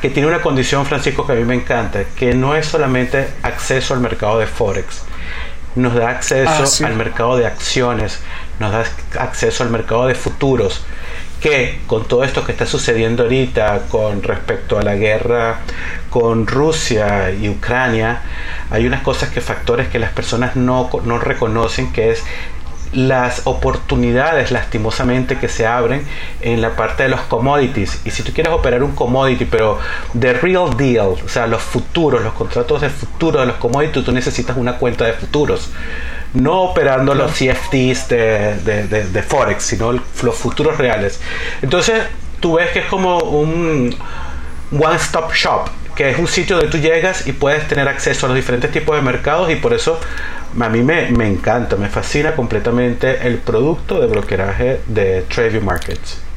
que 0.00 0.10
tiene 0.10 0.28
una 0.28 0.40
condición, 0.40 0.86
Francisco, 0.86 1.26
que 1.26 1.32
a 1.32 1.36
mí 1.36 1.44
me 1.44 1.54
encanta, 1.54 2.04
que 2.16 2.34
no 2.34 2.54
es 2.54 2.66
solamente 2.66 3.28
acceso 3.42 3.94
al 3.94 4.00
mercado 4.00 4.38
de 4.38 4.46
Forex, 4.46 5.02
nos 5.76 5.94
da 5.94 6.10
acceso 6.10 6.84
Ah, 6.84 6.86
al 6.86 6.96
mercado 6.96 7.36
de 7.36 7.46
acciones, 7.46 8.20
nos 8.58 8.72
da 8.72 8.84
acceso 9.20 9.62
al 9.62 9.70
mercado 9.70 10.06
de 10.06 10.14
futuros, 10.14 10.84
que 11.40 11.80
con 11.86 12.06
todo 12.06 12.24
esto 12.24 12.44
que 12.44 12.52
está 12.52 12.66
sucediendo 12.66 13.24
ahorita 13.24 13.82
con 13.90 14.22
respecto 14.22 14.78
a 14.78 14.82
la 14.82 14.94
guerra 14.96 15.60
con 16.10 16.46
Rusia 16.46 17.30
y 17.30 17.48
Ucrania, 17.48 18.22
hay 18.70 18.86
unas 18.86 19.02
cosas 19.02 19.30
que 19.30 19.40
factores 19.40 19.88
que 19.88 19.98
las 19.98 20.12
personas 20.12 20.56
no, 20.56 20.90
no 21.04 21.18
reconocen, 21.18 21.92
que 21.92 22.10
es 22.10 22.24
las 22.92 23.46
oportunidades 23.46 24.50
lastimosamente 24.50 25.36
que 25.38 25.48
se 25.48 25.66
abren 25.66 26.06
en 26.40 26.62
la 26.62 26.74
parte 26.74 27.02
de 27.02 27.10
los 27.10 27.20
commodities. 27.20 28.00
Y 28.04 28.10
si 28.10 28.22
tú 28.22 28.32
quieres 28.32 28.52
operar 28.52 28.82
un 28.82 28.92
commodity 28.94 29.44
pero 29.44 29.78
de 30.14 30.32
real 30.32 30.76
deal 30.76 31.14
o 31.24 31.28
sea 31.28 31.46
los 31.46 31.62
futuros 31.62 32.22
los 32.22 32.32
contratos 32.32 32.80
de 32.80 32.88
futuro 32.88 33.40
de 33.40 33.46
los 33.46 33.56
commodities 33.56 34.04
tú 34.04 34.12
necesitas 34.12 34.56
una 34.56 34.78
cuenta 34.78 35.04
de 35.04 35.12
futuros 35.12 35.70
no 36.34 36.62
operando 36.62 37.14
los 37.14 37.32
CFDs 37.32 38.08
de, 38.08 38.56
de, 38.64 38.86
de, 38.86 39.04
de 39.08 39.22
Forex 39.22 39.62
sino 39.62 39.92
los 39.92 40.34
futuros 40.36 40.76
reales 40.78 41.20
entonces 41.62 42.02
tú 42.40 42.54
ves 42.56 42.70
que 42.70 42.80
es 42.80 42.86
como 42.86 43.18
un 43.18 43.94
one 44.72 44.96
stop 44.96 45.32
shop 45.32 45.68
que 45.94 46.10
es 46.10 46.18
un 46.18 46.28
sitio 46.28 46.56
donde 46.56 46.70
tú 46.70 46.78
llegas 46.78 47.26
y 47.26 47.32
puedes 47.32 47.66
tener 47.66 47.88
acceso 47.88 48.26
a 48.26 48.28
los 48.28 48.36
diferentes 48.36 48.70
tipos 48.70 48.94
de 48.94 49.02
mercados 49.02 49.50
y 49.50 49.56
por 49.56 49.74
eso 49.74 49.98
a 50.60 50.68
mí 50.68 50.82
me, 50.82 51.10
me 51.10 51.26
encanta, 51.26 51.74
me 51.74 51.88
fascina 51.88 52.36
completamente 52.36 53.26
el 53.26 53.38
producto 53.38 54.00
de 54.00 54.06
brokeraje 54.06 54.80
de 54.86 55.22
TradeView 55.22 55.62
Markets. 55.62 56.27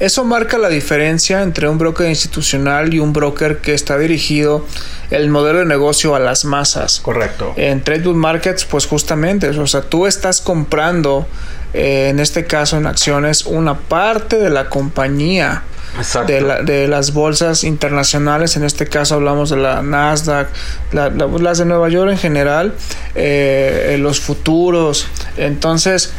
Eso 0.00 0.24
marca 0.24 0.58
la 0.58 0.68
diferencia 0.68 1.42
entre 1.42 1.68
un 1.68 1.76
broker 1.76 2.08
institucional 2.08 2.94
y 2.94 3.00
un 3.00 3.12
broker 3.12 3.58
que 3.58 3.74
está 3.74 3.98
dirigido 3.98 4.64
el 5.10 5.28
modelo 5.28 5.60
de 5.60 5.64
negocio 5.64 6.14
a 6.14 6.20
las 6.20 6.44
masas. 6.44 7.00
Correcto. 7.00 7.52
En 7.56 7.82
TradeView 7.82 8.14
Markets, 8.14 8.64
pues 8.64 8.86
justamente, 8.86 9.48
o 9.48 9.66
sea, 9.66 9.82
tú 9.82 10.06
estás 10.06 10.40
comprando, 10.40 11.26
eh, 11.74 12.08
en 12.10 12.20
este 12.20 12.46
caso 12.46 12.76
en 12.76 12.86
acciones, 12.86 13.44
una 13.44 13.76
parte 13.76 14.38
de 14.38 14.50
la 14.50 14.68
compañía. 14.68 15.62
De, 16.28 16.42
la, 16.42 16.62
de, 16.62 16.86
las 16.86 17.12
bolsas 17.12 17.64
internacionales, 17.64 18.56
en 18.56 18.62
este 18.62 18.86
caso 18.86 19.16
hablamos 19.16 19.50
de 19.50 19.56
la 19.56 19.82
Nasdaq, 19.82 20.48
la, 20.92 21.08
la, 21.08 21.26
las 21.26 21.58
de 21.58 21.64
Nueva 21.64 21.88
York 21.88 22.12
en 22.12 22.18
general, 22.18 22.74
eh, 23.16 23.96
los 23.98 24.20
futuros. 24.20 25.08
Entonces, 25.38 26.12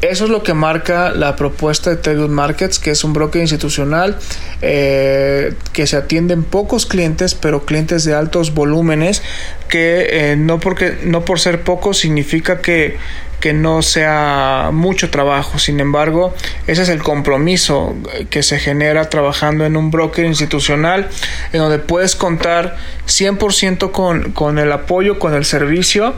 eso 0.00 0.24
es 0.24 0.30
lo 0.30 0.44
que 0.44 0.54
marca 0.54 1.10
la 1.10 1.34
propuesta 1.34 1.90
de 1.90 1.96
Trade 1.96 2.28
Markets, 2.28 2.78
que 2.78 2.92
es 2.92 3.02
un 3.02 3.12
broker 3.12 3.42
institucional 3.42 4.16
eh, 4.62 5.54
que 5.72 5.86
se 5.88 5.96
atienden 5.96 6.44
pocos 6.44 6.86
clientes, 6.86 7.34
pero 7.34 7.64
clientes 7.64 8.04
de 8.04 8.14
altos 8.14 8.54
volúmenes, 8.54 9.22
que 9.68 10.08
eh, 10.10 10.36
no, 10.36 10.60
porque, 10.60 10.98
no 11.02 11.24
por 11.24 11.40
ser 11.40 11.62
pocos 11.62 11.98
significa 11.98 12.60
que, 12.60 12.96
que 13.40 13.52
no 13.52 13.82
sea 13.82 14.70
mucho 14.72 15.10
trabajo. 15.10 15.58
Sin 15.58 15.80
embargo, 15.80 16.32
ese 16.68 16.82
es 16.82 16.88
el 16.90 17.02
compromiso 17.02 17.96
que 18.30 18.44
se 18.44 18.60
genera 18.60 19.08
trabajando 19.10 19.66
en 19.66 19.76
un 19.76 19.90
broker 19.90 20.24
institucional, 20.24 21.08
en 21.52 21.58
donde 21.58 21.80
puedes 21.80 22.14
contar 22.14 22.76
100% 23.08 23.90
con, 23.90 24.30
con 24.30 24.60
el 24.60 24.70
apoyo, 24.70 25.18
con 25.18 25.34
el 25.34 25.44
servicio 25.44 26.14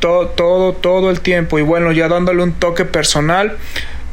todo, 0.00 0.28
todo, 0.28 0.72
todo 0.72 1.10
el 1.10 1.20
tiempo. 1.20 1.58
Y 1.58 1.62
bueno, 1.62 1.92
ya 1.92 2.08
dándole 2.08 2.42
un 2.42 2.52
toque 2.52 2.84
personal, 2.84 3.56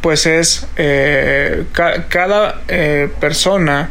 pues 0.01 0.25
es 0.25 0.67
eh, 0.77 1.63
ca 1.71 2.07
cada 2.07 2.61
eh, 2.67 3.09
persona 3.19 3.89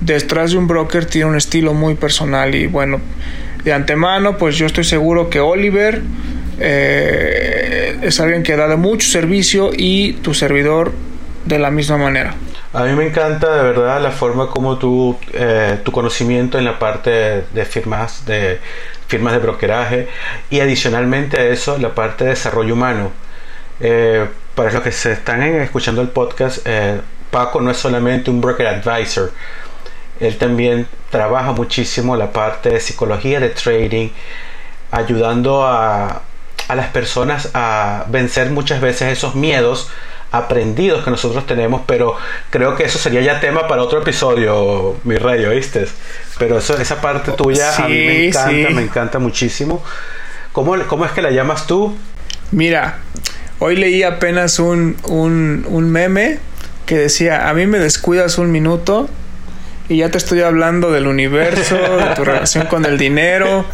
detrás 0.00 0.52
de 0.52 0.58
un 0.58 0.66
broker 0.66 1.04
tiene 1.04 1.28
un 1.28 1.36
estilo 1.36 1.74
muy 1.74 1.94
personal. 1.94 2.54
Y 2.54 2.66
bueno, 2.66 3.00
de 3.64 3.72
antemano, 3.72 4.38
pues 4.38 4.56
yo 4.56 4.66
estoy 4.66 4.84
seguro 4.84 5.30
que 5.30 5.40
Oliver 5.40 6.02
eh, 6.58 7.98
es 8.02 8.20
alguien 8.20 8.42
que 8.42 8.56
da 8.56 8.68
de 8.68 8.76
mucho 8.76 9.08
servicio 9.08 9.70
y 9.76 10.14
tu 10.14 10.34
servidor 10.34 10.92
de 11.44 11.58
la 11.58 11.70
misma 11.70 11.96
manera. 11.96 12.34
A 12.74 12.84
mí 12.84 12.92
me 12.94 13.06
encanta 13.06 13.54
de 13.54 13.62
verdad 13.64 14.00
la 14.00 14.12
forma 14.12 14.48
como 14.48 14.78
tú, 14.78 15.18
eh, 15.34 15.78
tu 15.84 15.92
conocimiento 15.92 16.58
en 16.58 16.64
la 16.64 16.78
parte 16.78 17.44
de 17.52 17.64
firmas 17.66 18.24
de 18.24 18.60
firmas 19.08 19.34
de 19.34 19.40
brokeraje 19.40 20.08
y 20.48 20.60
adicionalmente 20.60 21.38
a 21.38 21.44
eso 21.44 21.76
la 21.76 21.94
parte 21.94 22.24
de 22.24 22.30
desarrollo 22.30 22.72
humano. 22.72 23.10
Eh, 23.80 24.26
para 24.54 24.72
los 24.72 24.82
que 24.82 24.90
se 24.90 25.12
están 25.12 25.42
escuchando 25.42 26.00
el 26.00 26.08
podcast, 26.08 26.60
eh, 26.64 27.00
Paco 27.30 27.60
no 27.60 27.70
es 27.70 27.76
solamente 27.76 28.30
un 28.30 28.40
broker 28.40 28.66
advisor, 28.66 29.32
él 30.20 30.38
también 30.38 30.86
trabaja 31.10 31.52
muchísimo 31.52 32.16
la 32.16 32.32
parte 32.32 32.70
de 32.70 32.80
psicología 32.80 33.38
de 33.40 33.50
trading, 33.50 34.08
ayudando 34.90 35.66
a, 35.66 36.22
a 36.68 36.74
las 36.74 36.88
personas 36.88 37.50
a 37.52 38.06
vencer 38.08 38.50
muchas 38.50 38.80
veces 38.80 39.12
esos 39.12 39.34
miedos 39.34 39.90
aprendidos 40.32 41.04
que 41.04 41.10
nosotros 41.10 41.46
tenemos, 41.46 41.82
pero 41.86 42.16
creo 42.50 42.74
que 42.74 42.84
eso 42.84 42.98
sería 42.98 43.20
ya 43.20 43.38
tema 43.38 43.68
para 43.68 43.82
otro 43.82 44.00
episodio, 44.00 44.96
mi 45.04 45.16
rey, 45.16 45.44
¿oíste? 45.44 45.86
Pero 46.38 46.58
eso, 46.58 46.76
esa 46.78 47.00
parte 47.00 47.32
tuya 47.32 47.70
sí, 47.70 47.82
a 47.82 47.88
mí 47.88 47.94
me 47.94 48.26
encanta, 48.28 48.50
sí. 48.50 48.74
me 48.74 48.82
encanta 48.82 49.18
muchísimo. 49.18 49.84
¿Cómo, 50.52 50.74
¿Cómo, 50.88 51.04
es 51.04 51.12
que 51.12 51.22
la 51.22 51.30
llamas 51.30 51.66
tú? 51.66 51.96
Mira, 52.50 52.98
hoy 53.58 53.76
leí 53.76 54.02
apenas 54.02 54.58
un, 54.58 54.96
un, 55.04 55.66
un 55.68 55.90
meme 55.90 56.40
que 56.86 56.96
decía, 56.96 57.48
a 57.48 57.54
mí 57.54 57.66
me 57.66 57.78
descuidas 57.78 58.38
un 58.38 58.50
minuto 58.50 59.08
y 59.88 59.98
ya 59.98 60.10
te 60.10 60.18
estoy 60.18 60.40
hablando 60.40 60.92
del 60.92 61.06
universo, 61.06 61.76
de 61.76 62.14
tu 62.14 62.24
relación 62.24 62.66
con 62.66 62.84
el 62.84 62.98
dinero, 62.98 63.64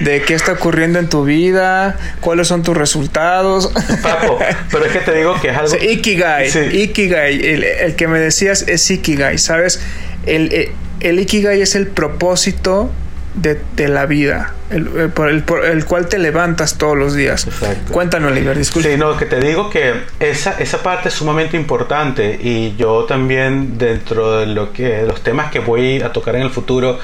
de 0.00 0.22
qué 0.22 0.34
está 0.34 0.52
ocurriendo 0.52 0.98
en 0.98 1.08
tu 1.08 1.24
vida, 1.24 1.96
cuáles 2.20 2.48
son 2.48 2.62
tus 2.62 2.76
resultados. 2.76 3.72
Papo, 4.02 4.38
pero 4.70 4.84
es 4.84 4.92
que 4.92 5.00
te 5.00 5.14
digo 5.14 5.38
que 5.40 5.48
es 5.48 5.56
algo... 5.56 5.76
Ikigai, 5.76 6.50
sí. 6.50 6.60
Ikigai, 6.60 7.46
el, 7.46 7.64
el, 7.64 7.96
que 7.96 8.08
me 8.08 8.18
decías 8.18 8.62
es 8.62 8.90
Ikigai, 8.90 9.38
¿sabes? 9.38 9.80
El, 10.24 10.52
el, 10.52 10.70
el 11.00 11.20
Ikigai 11.20 11.60
es 11.60 11.74
el 11.74 11.86
propósito 11.88 12.90
de, 13.36 13.60
de 13.76 13.88
la 13.88 14.06
vida, 14.06 14.54
el, 14.70 15.10
por, 15.10 15.28
el, 15.28 15.42
por 15.42 15.64
el 15.64 15.84
cual 15.84 16.08
te 16.08 16.18
levantas 16.18 16.78
todos 16.78 16.96
los 16.96 17.14
días. 17.14 17.46
Exacto. 17.46 17.92
Cuéntanos, 17.92 18.32
Oliver, 18.32 18.56
disculpe. 18.56 18.90
Sí, 18.90 18.96
no, 18.98 19.16
que 19.16 19.26
te 19.26 19.38
digo 19.40 19.68
que 19.70 19.92
esa, 20.18 20.58
esa 20.58 20.82
parte 20.82 21.08
es 21.08 21.14
sumamente 21.14 21.56
importante 21.56 22.38
y 22.42 22.74
yo 22.76 23.04
también 23.04 23.76
dentro 23.76 24.38
de 24.38 24.46
lo 24.46 24.72
que 24.72 25.02
los 25.02 25.22
temas 25.22 25.50
que 25.50 25.58
voy 25.58 26.00
a 26.00 26.12
tocar 26.12 26.34
en 26.36 26.42
el 26.42 26.50
futuro 26.50 26.98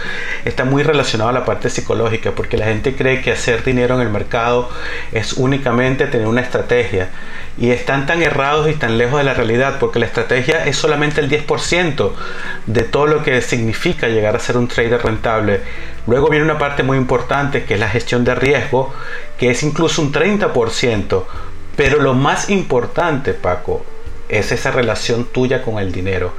está 0.45 0.65
muy 0.65 0.83
relacionado 0.83 1.31
a 1.31 1.33
la 1.33 1.45
parte 1.45 1.69
psicológica 1.69 2.33
porque 2.33 2.57
la 2.57 2.65
gente 2.65 2.97
cree 2.97 3.21
que 3.21 3.33
hacer 3.33 3.63
dinero 3.63 3.95
en 3.97 4.01
el 4.01 4.11
mercado 4.11 4.71
es 5.13 5.35
únicamente 5.35 6.07
tener 6.07 6.27
una 6.27 6.41
estrategia 6.41 7.11
y 7.59 7.71
están 7.71 8.07
tan 8.07 8.23
errados 8.23 8.71
y 8.71 8.75
tan 8.75 8.97
lejos 8.97 9.19
de 9.19 9.25
la 9.25 9.35
realidad 9.35 9.77
porque 9.79 9.99
la 9.99 10.07
estrategia 10.07 10.65
es 10.65 10.77
solamente 10.77 11.21
el 11.21 11.29
10% 11.29 12.13
de 12.67 12.83
todo 12.83 13.07
lo 13.07 13.23
que 13.23 13.41
significa 13.43 14.09
llegar 14.09 14.35
a 14.35 14.39
ser 14.39 14.57
un 14.57 14.69
trader 14.69 15.03
rentable. 15.03 15.61
Luego 16.07 16.29
viene 16.29 16.45
una 16.45 16.59
parte 16.59 16.83
muy 16.83 16.97
importante 16.97 17.65
que 17.65 17.75
es 17.75 17.81
la 17.81 17.89
gestión 17.89 18.25
de 18.25 18.35
riesgo, 18.35 18.93
que 19.39 19.51
es 19.51 19.63
incluso 19.63 20.03
un 20.03 20.13
30%. 20.13 21.25
Pero 21.77 22.01
lo 22.01 22.15
más 22.15 22.51
importante, 22.51 23.35
Paco, 23.35 23.85
es 24.29 24.53
esa 24.53 24.71
relación 24.71 25.25
tuya 25.25 25.63
con 25.63 25.79
el 25.79 25.93
dinero. 25.93 26.33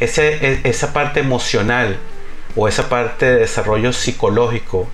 Ese, 0.00 0.60
esa 0.68 0.92
parte 0.92 1.20
emocional 1.20 1.98
o 2.56 2.68
esa 2.68 2.88
parte 2.88 3.26
de 3.26 3.36
desarrollo 3.40 3.92
psicológico 3.92 4.88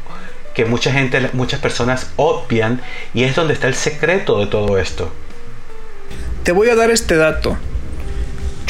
que 0.55 0.65
mucha 0.65 0.93
gente, 0.93 1.31
muchas 1.33 1.61
personas 1.61 2.11
obvian 2.17 2.83
y 3.15 3.25
es 3.25 3.37
donde 3.37 3.55
está 3.55 3.69
el 3.69 3.75
secreto 3.75 4.41
de 4.41 4.47
todo 4.47 4.79
esto. 4.79 5.13
Te 6.43 6.53
voy 6.53 6.69
a 6.69 6.75
dar 6.75 6.91
este 6.91 7.17
dato. 7.17 7.57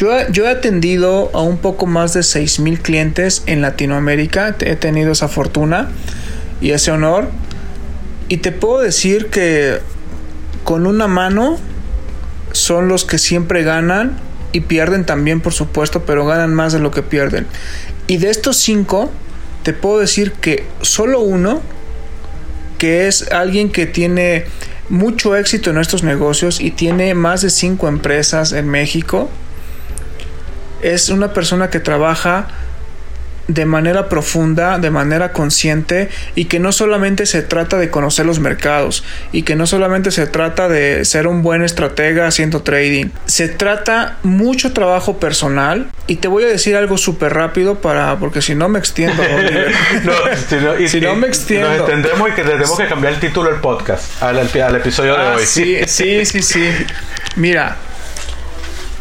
Yo, 0.00 0.16
he 0.16 0.48
atendido 0.48 1.30
a 1.34 1.42
un 1.42 1.58
poco 1.58 1.84
más 1.84 2.14
de 2.14 2.20
6.000 2.20 2.80
clientes 2.80 3.42
en 3.44 3.60
Latinoamérica. 3.60 4.56
He 4.60 4.74
tenido 4.76 5.12
esa 5.12 5.28
fortuna 5.28 5.90
y 6.62 6.70
ese 6.70 6.90
honor. 6.90 7.28
Y 8.28 8.38
te 8.38 8.50
puedo 8.50 8.80
decir 8.80 9.26
que 9.26 9.78
con 10.64 10.86
una 10.86 11.06
mano 11.06 11.58
son 12.52 12.88
los 12.88 13.04
que 13.04 13.18
siempre 13.18 13.62
ganan 13.62 14.16
y 14.52 14.60
pierden 14.60 15.04
también, 15.04 15.42
por 15.42 15.52
supuesto, 15.52 16.06
pero 16.06 16.24
ganan 16.24 16.54
más 16.54 16.72
de 16.72 16.78
lo 16.78 16.90
que 16.92 17.02
pierden. 17.02 17.46
Y 18.06 18.16
de 18.16 18.30
estos 18.30 18.56
cinco, 18.56 19.10
te 19.64 19.74
puedo 19.74 19.98
decir 19.98 20.32
que 20.32 20.64
solo 20.80 21.20
uno, 21.20 21.60
que 22.78 23.06
es 23.06 23.30
alguien 23.32 23.70
que 23.70 23.84
tiene 23.84 24.46
mucho 24.88 25.36
éxito 25.36 25.68
en 25.68 25.76
estos 25.76 26.04
negocios 26.04 26.58
y 26.58 26.70
tiene 26.70 27.14
más 27.14 27.42
de 27.42 27.50
cinco 27.50 27.86
empresas 27.86 28.52
en 28.52 28.66
México, 28.66 29.28
es 30.83 31.09
una 31.09 31.33
persona 31.33 31.71
que 31.71 31.81
trabaja 31.81 32.49
de 33.55 33.64
manera 33.64 34.09
profunda, 34.09 34.79
de 34.79 34.90
manera 34.90 35.33
consciente 35.33 36.09
y 36.35 36.45
que 36.45 36.61
no 36.61 36.73
solamente 36.73 37.27
se 37.27 37.43
trata 37.43 37.79
de 37.79 37.90
conocer 37.90 38.25
los 38.27 38.38
mercados 38.38 39.05
y 39.33 39.43
que 39.43 39.57
no 39.57 39.66
solamente 39.66 40.11
se 40.11 40.27
trata 40.27 40.69
de 40.69 41.05
ser 41.05 41.27
un 41.27 41.43
buen 41.43 41.62
estratega 41.62 42.27
haciendo 42.27 42.62
trading. 42.62 43.07
Se 43.27 43.49
trata 43.49 44.19
mucho 44.23 44.73
trabajo 44.73 45.19
personal 45.19 45.90
y 46.07 46.16
te 46.16 46.29
voy 46.29 46.45
a 46.45 46.47
decir 46.47 46.77
algo 46.77 46.97
súper 46.97 47.35
rápido 47.35 47.81
para 47.81 48.16
porque 48.19 48.40
si 48.40 48.55
no 48.55 48.69
me 48.69 48.79
extiendo. 48.79 49.23
si 50.87 51.01
no, 51.01 51.16
me 51.16 51.27
extiendo. 51.27 51.69
Nos 51.69 51.81
extendemos 51.81 52.29
y 52.29 52.33
que 52.33 52.43
tenemos 52.43 52.79
que 52.79 52.87
cambiar 52.87 53.14
el 53.14 53.21
título 53.21 53.51
del 53.51 53.61
podcast 53.61 54.23
al, 54.23 54.38
al 54.38 54.77
episodio 54.77 55.14
de 55.16 55.23
ah, 55.23 55.35
hoy. 55.37 55.45
Sí, 55.45 55.79
sí, 55.87 56.25
sí, 56.25 56.43
sí. 56.43 56.71
Mira, 57.37 57.77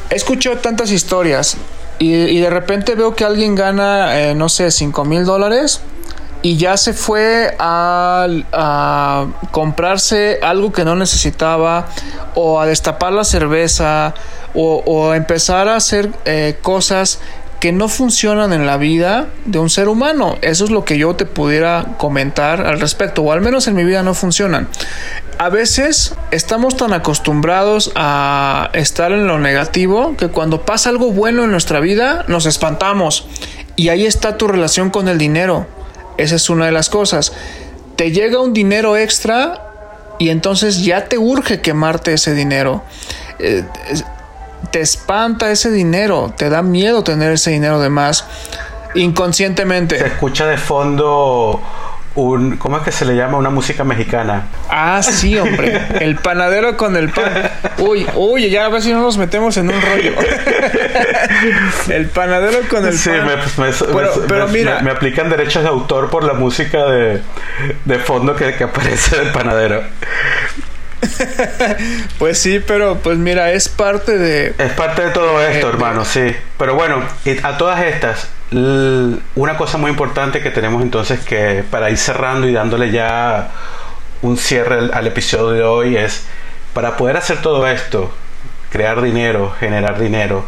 he 0.10 0.16
escuchado 0.16 0.58
tantas 0.58 0.92
historias 0.92 1.58
y, 2.00 2.40
de 2.40 2.50
repente 2.50 2.96
veo 2.96 3.14
que 3.14 3.26
alguien 3.26 3.56
gana, 3.56 4.20
eh, 4.20 4.36
no 4.36 4.48
sé, 4.48 4.72
5 4.72 5.04
mil 5.04 5.26
dólares 5.26 5.82
y 6.42 6.56
ya 6.56 6.78
se 6.78 6.94
fue 6.94 7.56
a, 7.60 8.26
a, 8.54 9.28
comprarse 9.52 10.40
algo 10.42 10.72
que 10.72 10.86
no 10.86 10.96
necesitaba 10.96 11.88
o 12.36 12.62
a 12.62 12.66
destapar 12.66 13.12
la 13.12 13.26
cerveza 13.26 14.14
o, 14.54 15.12
a 15.12 15.18
empezar 15.18 15.68
a 15.68 15.76
hacer 15.76 16.10
eh, 16.26 16.58
cosas 16.62 17.20
que 17.60 17.72
no 17.72 17.90
funcionan 17.90 18.54
en 18.54 18.66
la 18.66 18.78
vida 18.78 19.28
de 19.46 19.60
un 19.60 19.70
ser 19.70 19.90
humano. 19.90 20.38
Eso 20.42 20.64
es 20.64 20.72
lo 20.72 20.86
que 20.86 20.98
yo 20.98 21.16
te 21.16 21.26
pudiera 21.26 21.96
comentar 21.98 22.66
al 22.66 22.80
respecto, 22.80 23.22
o 23.22 23.32
al 23.32 23.42
menos 23.42 23.68
en 23.68 23.76
mi 23.76 23.84
vida 23.84 24.02
no 24.02 24.14
funcionan. 24.14 24.68
A 25.38 25.50
veces 25.50 26.16
estamos 26.32 26.78
tan 26.78 26.94
acostumbrados 26.94 27.92
a 27.96 28.70
estar 28.74 29.12
en 29.12 29.28
lo 29.28 29.40
negativo 29.40 30.16
que 30.18 30.28
cuando 30.28 30.66
pasa 30.66 30.90
algo 30.90 31.12
bueno 31.12 31.44
en 31.44 31.52
nuestra 31.52 31.80
vida 31.80 32.26
nos 32.28 32.46
espantamos. 32.46 33.28
Y 33.76 33.90
ahí 33.90 34.06
está 34.06 34.38
tu 34.38 34.48
relación 34.48 34.90
con 34.90 35.08
el 35.08 35.18
dinero. 35.18 35.68
Esa 36.18 36.36
es 36.36 36.50
una 36.50 36.66
de 36.66 36.74
las 36.74 36.90
cosas. 36.90 37.32
Te 37.96 38.12
llega 38.12 38.42
un 38.42 38.54
dinero 38.54 38.98
extra 38.98 39.66
y 40.18 40.30
entonces 40.30 40.84
ya 40.84 41.06
te 41.06 41.18
urge 41.18 41.62
quemarte 41.62 42.14
ese 42.14 42.34
dinero. 42.34 42.84
Eh, 43.40 43.64
te 44.72 44.82
espanta 44.82 45.52
ese 45.52 45.72
dinero, 45.72 46.34
te 46.36 46.50
da 46.50 46.62
miedo 46.62 47.04
tener 47.04 47.34
ese 47.34 47.52
dinero 47.52 47.80
de 47.80 47.90
más 47.90 48.26
inconscientemente. 48.96 49.98
Se 49.98 50.08
escucha 50.08 50.46
de 50.46 50.58
fondo 50.58 51.62
un, 52.16 52.58
¿cómo 52.58 52.78
es 52.78 52.84
que 52.84 52.92
se 52.92 53.06
le 53.06 53.16
llama? 53.16 53.38
Una 53.38 53.50
música 53.50 53.84
mexicana. 53.84 54.48
Ah, 54.70 55.02
sí, 55.04 55.38
hombre. 55.38 55.80
El 56.00 56.16
panadero 56.16 56.76
con 56.76 56.96
el 56.98 57.10
pan. 57.10 57.50
Uy, 57.78 58.06
uy, 58.16 58.50
ya 58.50 58.66
a 58.66 58.70
ver 58.70 58.82
si 58.82 58.92
no 58.92 59.02
nos 59.02 59.18
metemos 59.18 59.56
en 59.58 59.70
un 59.70 59.82
rollo. 59.82 60.14
el 61.90 62.08
panadero 62.08 62.60
con 62.70 62.86
el 62.86 62.98
sí, 62.98 63.10
pan. 63.10 63.28
Me, 63.58 63.72
pero, 64.28 64.48
mira. 64.48 64.82
Me, 64.82 64.92
aplican 64.92 65.30
derechos 65.30 65.64
de 65.64 65.70
autor 65.70 66.10
por 66.10 66.24
la 66.24 66.34
música 66.34 66.86
de, 66.86 67.22
de 67.86 68.00
fondo 68.00 68.36
que, 68.36 68.56
que 68.56 68.64
aparece 68.66 69.18
del 69.18 69.32
panadero. 69.32 69.84
pues 72.20 72.38
sí, 72.38 72.60
pero 72.66 72.98
pues 73.00 73.18
mira, 73.18 73.52
es 73.52 73.70
parte 73.70 74.18
de... 74.18 74.54
Es 74.58 74.72
parte 74.74 75.04
de 75.04 75.12
todo 75.12 75.42
esto, 75.42 75.68
eh, 75.68 75.70
hermano, 75.70 76.06
sí. 76.06 76.36
Pero 76.58 76.76
bueno, 76.76 77.02
a 77.44 77.58
todas 77.58 77.82
estas, 77.84 78.30
una 78.52 79.58
cosa 79.58 79.78
muy 79.78 79.92
importante 79.92 80.42
que 80.42 80.52
tenemos 80.52 80.82
entonces 80.82 81.20
que 81.20 81.64
para 81.70 81.90
ir 81.90 81.98
cerrando 81.98 82.48
y 82.48 82.54
dándole 82.54 82.92
ya 82.92 83.52
un 84.22 84.38
cierre 84.38 84.90
al, 84.92 85.08
episodio 85.08 85.50
de 85.52 85.64
hoy 85.64 85.98
es, 85.98 86.26
para 86.74 86.98
poder 86.98 87.18
hacer 87.18 87.42
todo 87.42 87.68
esto, 87.68 88.14
crear 88.72 89.02
dinero, 89.02 89.56
generar 89.60 90.00
dinero, 90.00 90.46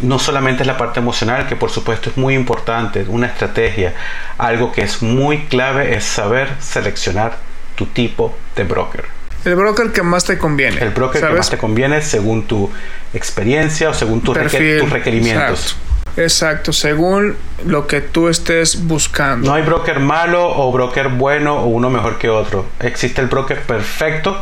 no 0.00 0.18
solamente 0.18 0.62
es 0.62 0.66
la 0.66 0.78
parte 0.78 1.00
emocional, 1.00 1.46
que 1.46 1.54
por 1.54 1.70
supuesto 1.70 2.10
es 2.10 2.16
muy 2.16 2.34
importante, 2.34 3.04
una 3.08 3.26
estrategia, 3.26 3.94
algo 4.38 4.72
que 4.72 4.82
es 4.82 5.02
muy 5.02 5.44
clave 5.46 5.94
es 5.94 6.04
saber 6.04 6.48
seleccionar 6.60 7.51
tu 7.74 7.86
tipo 7.86 8.36
de 8.56 8.64
broker. 8.64 9.04
El 9.44 9.56
broker 9.56 9.90
que 9.90 10.02
más 10.02 10.24
te 10.24 10.38
conviene. 10.38 10.80
El 10.80 10.90
broker 10.90 11.20
que 11.20 11.34
más 11.34 11.50
te 11.50 11.58
conviene 11.58 12.00
según 12.00 12.46
tu 12.46 12.70
experiencia 13.12 13.90
o 13.90 13.94
según 13.94 14.20
tus 14.20 14.36
requerimientos. 14.36 15.76
Exacto. 16.16 16.72
según 16.72 17.36
lo 17.64 17.86
que 17.86 18.00
tú 18.00 18.28
estés 18.28 18.86
buscando. 18.86 19.48
No 19.48 19.54
hay 19.54 19.62
broker 19.62 19.98
malo 19.98 20.46
o 20.46 20.70
broker 20.70 21.08
bueno 21.08 21.56
o 21.56 21.66
uno 21.66 21.90
mejor 21.90 22.18
que 22.18 22.28
otro. 22.28 22.66
Existe 22.80 23.20
el 23.20 23.28
broker 23.28 23.62
perfecto. 23.62 24.36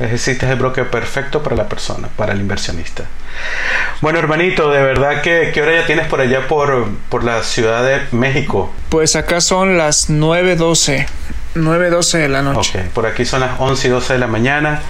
Existe 0.00 0.50
el 0.50 0.56
broker 0.56 0.88
perfecto 0.88 1.42
para 1.42 1.54
la 1.54 1.68
persona, 1.68 2.08
para 2.16 2.32
el 2.32 2.40
inversionista. 2.40 3.04
Bueno, 4.00 4.18
hermanito, 4.18 4.70
de 4.70 4.82
verdad 4.82 5.20
que 5.20 5.52
¿qué 5.54 5.62
hora 5.62 5.80
ya 5.80 5.86
tienes 5.86 6.06
por 6.08 6.20
allá 6.20 6.48
por, 6.48 6.88
por 7.08 7.22
la 7.22 7.42
Ciudad 7.42 7.84
de 7.84 8.00
México? 8.10 8.72
Pues 8.88 9.14
acá 9.14 9.40
son 9.40 9.76
las 9.76 10.10
9.12. 10.10 11.06
9.12 11.54 12.18
de 12.18 12.28
la 12.28 12.42
noche. 12.42 12.80
Ok, 12.80 12.92
por 12.92 13.06
aquí 13.06 13.24
son 13.24 13.40
las 13.40 13.58
11 13.58 13.88
y 13.88 13.90
12 13.90 14.12
de 14.14 14.18
la 14.18 14.26
mañana. 14.26 14.82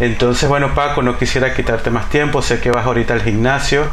Entonces, 0.00 0.48
bueno, 0.48 0.74
Paco, 0.74 1.02
no 1.02 1.18
quisiera 1.18 1.54
quitarte 1.54 1.90
más 1.90 2.10
tiempo. 2.10 2.42
Sé 2.42 2.60
que 2.60 2.70
vas 2.70 2.86
ahorita 2.86 3.14
al 3.14 3.22
gimnasio. 3.22 3.86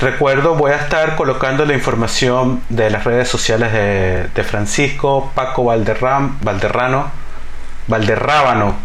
Recuerdo, 0.00 0.54
voy 0.54 0.72
a 0.72 0.76
estar 0.76 1.16
colocando 1.16 1.66
la 1.66 1.74
información 1.74 2.62
de 2.70 2.88
las 2.88 3.04
redes 3.04 3.28
sociales 3.28 3.72
de, 3.72 4.28
de 4.34 4.44
Francisco, 4.44 5.30
Paco 5.34 5.64
Valderram, 5.64 6.38
Valderrano, 6.42 7.10
Valderrábano. 7.86 8.76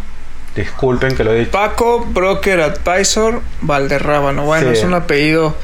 Disculpen 0.54 1.14
que 1.14 1.24
lo 1.24 1.32
he 1.32 1.40
dicho. 1.40 1.52
Paco 1.52 2.04
Broker 2.06 2.60
Advisor 2.60 3.40
Valderrábano. 3.60 4.44
Bueno, 4.44 4.70
es 4.70 4.82
un 4.82 4.94
apellido 4.94 5.54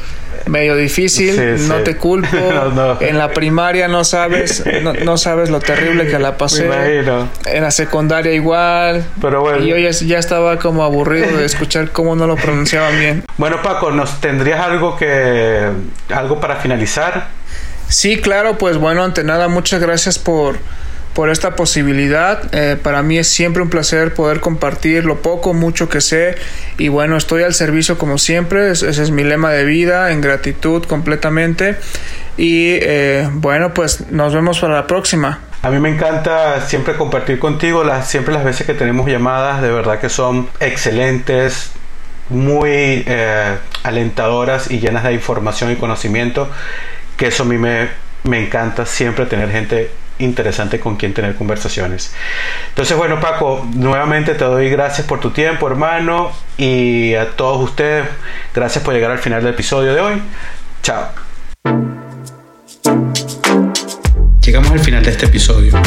medio 0.46 0.76
difícil, 0.76 1.68
no 1.68 1.76
te 1.78 1.96
culpo. 1.96 2.36
En 3.00 3.18
la 3.18 3.32
primaria 3.32 3.88
no 3.88 4.04
sabes, 4.04 4.64
no, 5.04 5.16
sabes 5.16 5.50
lo 5.50 5.60
terrible 5.60 6.06
que 6.06 6.18
la 6.18 6.36
pasé. 6.36 6.68
En 7.46 7.62
la 7.62 7.70
secundaria 7.70 8.32
igual. 8.32 9.04
Pero 9.20 9.40
bueno. 9.40 9.64
Y 9.64 9.68
yo 9.68 9.76
ya, 9.76 10.18
estaba 10.18 10.58
como 10.58 10.84
aburrido 10.84 11.36
de 11.36 11.44
escuchar 11.44 11.90
cómo 11.90 12.16
no 12.16 12.26
lo 12.26 12.36
pronunciaban 12.36 12.98
bien. 12.98 13.24
Bueno, 13.36 13.62
Paco, 13.62 13.90
¿nos 13.90 14.20
tendrías 14.20 14.60
algo 14.60 14.96
que 14.96 15.68
algo 16.10 16.40
para 16.40 16.56
finalizar? 16.56 17.28
Sí, 17.88 18.20
claro, 18.20 18.56
pues 18.56 18.78
bueno, 18.78 19.04
ante 19.04 19.24
nada, 19.24 19.48
muchas 19.48 19.80
gracias 19.80 20.18
por 20.18 20.56
por 21.14 21.30
esta 21.30 21.56
posibilidad. 21.56 22.42
Eh, 22.54 22.76
para 22.76 23.02
mí 23.02 23.18
es 23.18 23.28
siempre 23.28 23.62
un 23.62 23.70
placer 23.70 24.14
poder 24.14 24.40
compartir 24.40 25.04
lo 25.04 25.20
poco, 25.22 25.54
mucho 25.54 25.88
que 25.88 26.00
sé. 26.00 26.36
Y 26.78 26.88
bueno, 26.88 27.16
estoy 27.16 27.42
al 27.42 27.54
servicio 27.54 27.98
como 27.98 28.18
siempre. 28.18 28.70
ese 28.70 28.90
es 28.90 29.10
mi 29.10 29.24
lema 29.24 29.50
de 29.50 29.64
vida, 29.64 30.12
en 30.12 30.20
gratitud 30.20 30.84
completamente. 30.84 31.76
Y 32.36 32.78
eh, 32.80 33.28
bueno, 33.32 33.74
pues 33.74 34.10
nos 34.10 34.34
vemos 34.34 34.58
para 34.60 34.74
la 34.74 34.86
próxima. 34.86 35.40
A 35.62 35.70
mí 35.70 35.78
me 35.78 35.90
encanta 35.90 36.60
siempre 36.66 36.96
compartir 36.96 37.38
contigo, 37.38 37.84
las, 37.84 38.10
siempre 38.10 38.34
las 38.34 38.44
veces 38.44 38.66
que 38.66 38.74
tenemos 38.74 39.06
llamadas, 39.06 39.62
de 39.62 39.70
verdad 39.70 40.00
que 40.00 40.08
son 40.08 40.48
excelentes, 40.58 41.70
muy 42.30 43.04
eh, 43.06 43.58
alentadoras 43.84 44.70
y 44.72 44.80
llenas 44.80 45.04
de 45.04 45.12
información 45.12 45.70
y 45.70 45.76
conocimiento, 45.76 46.50
que 47.16 47.28
eso 47.28 47.44
a 47.44 47.46
mí 47.46 47.58
me, 47.58 47.90
me 48.24 48.44
encanta 48.44 48.86
siempre 48.86 49.26
tener 49.26 49.52
gente 49.52 49.90
interesante 50.24 50.80
con 50.80 50.96
quien 50.96 51.14
tener 51.14 51.34
conversaciones. 51.36 52.14
Entonces, 52.68 52.96
bueno, 52.96 53.20
Paco, 53.20 53.66
nuevamente 53.74 54.34
te 54.34 54.44
doy 54.44 54.70
gracias 54.70 55.06
por 55.06 55.20
tu 55.20 55.30
tiempo, 55.30 55.66
hermano, 55.66 56.32
y 56.56 57.14
a 57.14 57.30
todos 57.30 57.62
ustedes, 57.62 58.06
gracias 58.54 58.84
por 58.84 58.94
llegar 58.94 59.10
al 59.10 59.18
final 59.18 59.42
del 59.42 59.54
episodio 59.54 59.94
de 59.94 60.00
hoy. 60.00 60.22
Chao. 60.82 61.08
Llegamos 64.44 64.72
al 64.72 64.80
final 64.80 65.04
de 65.04 65.10
este 65.12 65.26
episodio, 65.26 65.80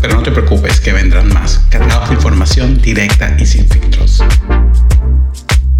pero 0.00 0.14
no 0.14 0.22
te 0.22 0.30
preocupes 0.30 0.80
que 0.80 0.92
vendrán 0.92 1.32
más, 1.32 1.58
cargados 1.70 2.08
de 2.08 2.14
información 2.14 2.80
directa 2.80 3.36
y 3.38 3.44
sin 3.44 3.68
filtros. 3.68 4.24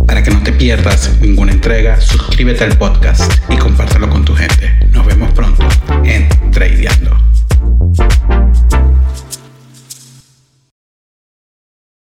Para 0.06 0.22
que 0.22 0.30
no 0.30 0.42
te 0.42 0.52
pierdas 0.52 1.10
ninguna 1.20 1.52
entrega, 1.52 2.00
suscríbete 2.00 2.64
al 2.64 2.76
podcast 2.76 3.32
y 3.48 3.56
compártelo 3.56 4.08
con 4.08 4.24
tu 4.24 4.34
gente. 4.34 4.78
Nos 4.90 5.06
vemos 5.06 5.32
pronto 5.32 5.66
en 6.04 6.28
Trade 6.50 6.88
Thank 7.98 8.22
you. 8.22 8.27